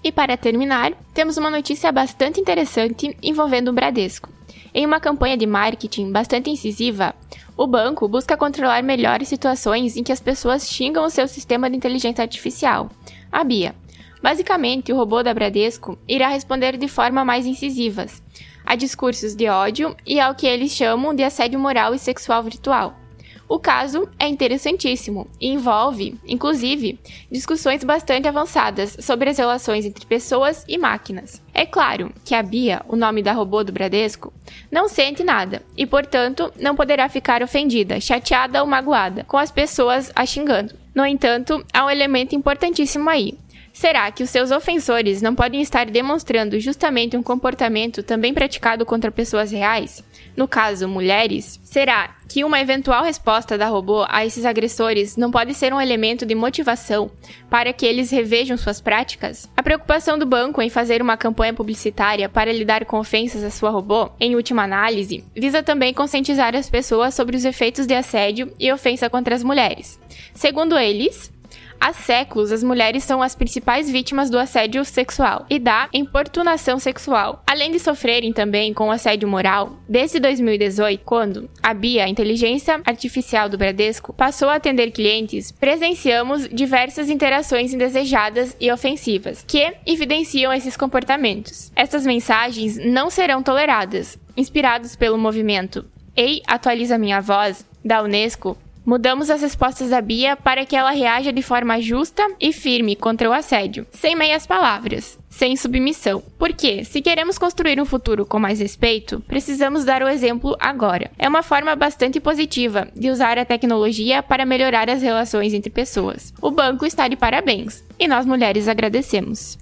E 0.03 0.13
para 0.13 0.37
terminar, 0.37 0.93
temos 1.13 1.37
uma 1.37 1.51
notícia 1.51 1.91
bastante 1.91 2.39
interessante 2.39 3.17
envolvendo 3.23 3.69
o 3.69 3.73
Bradesco. 3.73 4.29
Em 4.77 4.85
uma 4.85 4.99
campanha 4.99 5.37
de 5.37 5.47
marketing 5.47 6.11
bastante 6.11 6.51
incisiva, 6.51 7.15
o 7.57 7.65
banco 7.65 8.09
busca 8.09 8.37
controlar 8.37 8.83
melhor 8.83 9.25
situações 9.25 9.97
em 9.97 10.03
que 10.03 10.11
as 10.11 10.19
pessoas 10.19 10.69
xingam 10.69 11.05
o 11.05 11.11
seu 11.11 11.29
sistema 11.29 11.71
de 11.71 11.77
inteligência 11.77 12.23
artificial, 12.23 12.91
a 13.31 13.45
BIA. 13.45 13.73
Basicamente, 14.21 14.93
o 14.93 14.97
robô 14.97 15.23
da 15.23 15.33
Bradesco 15.33 15.97
irá 16.09 16.27
responder 16.27 16.77
de 16.77 16.89
forma 16.89 17.25
mais 17.25 17.47
incisivas, 17.47 18.21
a 18.67 18.75
discursos 18.75 19.37
de 19.37 19.49
ódio 19.49 19.95
e 20.05 20.19
ao 20.19 20.35
que 20.35 20.47
eles 20.47 20.73
chamam 20.73 21.15
de 21.15 21.23
assédio 21.23 21.61
moral 21.61 21.95
e 21.95 21.99
sexual 21.99 22.43
virtual. 22.43 23.04
O 23.49 23.59
caso 23.59 24.09
é 24.19 24.27
interessantíssimo 24.27 25.29
e 25.41 25.49
envolve, 25.49 26.19
inclusive, 26.27 26.99
discussões 27.31 27.85
bastante 27.85 28.27
avançadas 28.27 28.97
sobre 29.01 29.29
as 29.29 29.39
relações 29.39 29.85
entre 29.85 30.07
pessoas 30.07 30.65
e 30.67 30.79
máquinas. 30.79 31.43
É 31.53 31.67
claro 31.67 32.11
que 32.25 32.35
a 32.35 32.43
Bia, 32.43 32.83
o 32.89 32.97
nome 32.97 33.23
da 33.23 33.33
robô 33.33 33.63
do 33.63 33.73
Bradesco, 33.73 34.33
não 34.71 34.89
sente 34.89 35.23
nada 35.23 35.63
e, 35.77 35.87
portanto, 35.87 36.53
não 36.59 36.75
poderá 36.75 37.09
ficar 37.09 37.43
ofendida, 37.43 38.01
chateada 38.01 38.63
ou 38.63 38.67
magoada 38.67 39.25
com 39.25 39.37
as 39.37 39.51
pessoas 39.51 40.11
a 40.17 40.25
xingando. 40.25 40.75
No 40.95 41.05
entanto, 41.05 41.65
há 41.73 41.85
um 41.85 41.91
elemento 41.91 42.35
importantíssimo 42.35 43.11
aí. 43.11 43.37
Será 43.75 44.09
que 44.13 44.23
os 44.23 44.31
seus 44.31 44.53
ofensores 44.53 45.21
não 45.21 45.35
podem 45.35 45.61
estar 45.61 45.87
demonstrando 45.87 46.61
justamente 46.61 47.17
um 47.17 47.23
comportamento 47.25 48.05
também 48.05 48.33
praticado 48.33 48.87
contra 48.87 49.11
pessoas 49.11 49.51
reais? 49.51 50.03
No 50.37 50.47
caso, 50.47 50.87
mulheres? 50.87 51.61
Será 51.65 52.15
que 52.29 52.45
uma 52.45 52.61
eventual 52.61 53.03
resposta 53.03 53.59
da 53.59 53.67
robô 53.67 54.07
a 54.09 54.25
esses 54.25 54.45
agressores 54.45 55.17
não 55.17 55.29
pode 55.29 55.55
ser 55.55 55.75
um 55.75 55.81
elemento 55.81 56.25
de 56.25 56.37
motivação 56.37 57.11
para 57.51 57.73
que 57.73 57.85
eles 57.85 58.13
revejam 58.13 58.57
suas 58.57 58.81
práticas? 58.81 59.51
A 59.57 59.63
preocupação 59.63 60.17
do 60.17 60.25
banco 60.25 60.63
em 60.63 60.71
fazer 60.71 61.03
uma 61.03 61.17
campanha 61.17 61.53
publicitária 61.53 62.29
para 62.29 62.53
lidar 62.53 62.85
com 62.85 63.01
ofensas 63.01 63.43
à 63.43 63.51
sua 63.51 63.71
robô, 63.71 64.09
em 64.21 64.37
última 64.37 64.63
análise, 64.63 65.25
visa 65.35 65.65
também 65.65 65.93
conscientizar 65.93 66.55
as 66.55 66.71
pessoas 66.71 67.13
sobre 67.13 67.37
os 67.37 67.45
efeitos 67.45 67.87
de 67.89 67.95
assédio 67.95 68.55
e 68.59 68.73
ofensa 68.73 69.11
contra 69.11 69.35
as 69.35 69.43
mulheres. 69.43 69.99
Segundo 70.33 70.79
eles, 70.79 71.34
Há 71.81 71.93
séculos, 71.93 72.51
as 72.51 72.63
mulheres 72.63 73.05
são 73.05 73.23
as 73.23 73.35
principais 73.35 73.91
vítimas 73.91 74.31
do 74.31 74.39
assédio 74.39 74.85
sexual 74.85 75.45
e 75.51 75.59
da 75.59 75.89
importunação 75.93 76.79
sexual, 76.79 77.43
além 77.47 77.71
de 77.71 77.79
sofrerem 77.79 78.33
também 78.33 78.73
com 78.73 78.89
o 78.89 78.91
assédio 78.91 79.29
moral. 79.29 79.77
Desde 79.89 80.19
2018, 80.19 81.03
quando 81.05 81.49
a 81.63 81.75
BIA, 81.75 82.05
a 82.05 82.09
inteligência 82.09 82.81
artificial 82.85 83.49
do 83.49 83.59
Bradesco, 83.59 84.13
passou 84.13 84.49
a 84.49 84.55
atender 84.55 84.91
clientes, 84.91 85.53
presenciamos 85.53 86.49
diversas 86.49 87.11
interações 87.11 87.75
indesejadas 87.75 88.57
e 88.61 88.73
ofensivas 88.73 89.45
que 89.47 89.75
evidenciam 89.87 90.53
esses 90.53 90.77
comportamentos. 90.77 91.71
Essas 91.77 92.07
mensagens 92.07 92.79
não 92.79 93.11
serão 93.11 93.43
toleradas. 93.43 94.19
Inspirados 94.37 94.97
pelo 94.97 95.17
movimento 95.17 95.85
Ei, 96.17 96.43
atualiza 96.47 96.97
minha 96.97 97.21
voz, 97.21 97.67
da 97.85 98.01
Unesco, 98.01 98.57
Mudamos 98.87 99.31
as 99.31 99.41
respostas 99.41 99.89
da 99.89 100.01
Bia 100.03 100.37
para 100.37 100.67
que 100.67 100.77
ela 100.77 100.91
reaja 100.91 101.33
de 101.33 101.41
forma 101.41 101.81
justa 101.81 102.23
e 102.39 102.53
firme 102.53 102.95
contra 102.95 103.31
o 103.31 103.33
assédio, 103.33 103.87
sem 103.91 104.15
meias 104.15 104.47
palavras, 104.47 105.19
sem 105.31 105.57
submissão. 105.57 106.23
Porque, 106.39 106.85
se 106.85 107.01
queremos 107.01 107.39
construir 107.39 107.81
um 107.81 107.87
futuro 107.87 108.27
com 108.27 108.39
mais 108.39 108.61
respeito, 108.61 109.21
precisamos 109.27 109.87
dar 109.87 110.03
o 110.03 110.09
exemplo 110.09 110.55
agora. 110.61 111.11
É 111.19 111.27
uma 111.27 111.43
forma 111.43 111.75
bastante 111.75 112.21
positiva 112.21 112.87
de 112.95 113.09
usar 113.09 113.39
a 113.39 113.45
tecnologia 113.47 114.23
para 114.23 114.45
melhorar 114.45 114.91
as 114.91 115.01
relações 115.01 115.55
entre 115.55 115.71
pessoas. 115.71 116.35
O 116.43 116.51
banco 116.51 116.85
está 116.85 117.09
de 117.09 117.17
parabéns 117.17 117.83
e 117.99 118.07
nós 118.07 118.27
mulheres 118.27 118.69
agradecemos. 118.69 119.59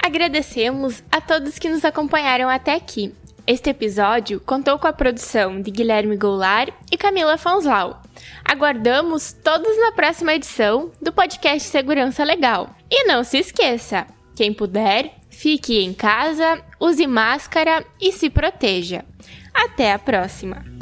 Agradecemos 0.00 1.02
a 1.10 1.20
todos 1.20 1.58
que 1.58 1.68
nos 1.68 1.84
acompanharam 1.84 2.48
até 2.48 2.74
aqui. 2.74 3.12
Este 3.46 3.68
episódio 3.68 4.40
contou 4.40 4.78
com 4.78 4.86
a 4.86 4.92
produção 4.92 5.60
de 5.60 5.72
Guilherme 5.72 6.16
Goulart 6.16 6.72
e 6.90 6.96
Camila 6.96 7.36
Fonslau. 7.36 7.99
Aguardamos 8.44 9.32
todos 9.32 9.78
na 9.78 9.92
próxima 9.92 10.34
edição 10.34 10.90
do 11.00 11.12
podcast 11.12 11.68
Segurança 11.68 12.24
Legal. 12.24 12.74
E 12.90 13.04
não 13.04 13.22
se 13.22 13.38
esqueça: 13.38 14.06
quem 14.34 14.52
puder, 14.52 15.14
fique 15.28 15.78
em 15.78 15.92
casa, 15.92 16.62
use 16.80 17.06
máscara 17.06 17.84
e 18.00 18.12
se 18.12 18.30
proteja. 18.30 19.04
Até 19.54 19.92
a 19.92 19.98
próxima! 19.98 20.79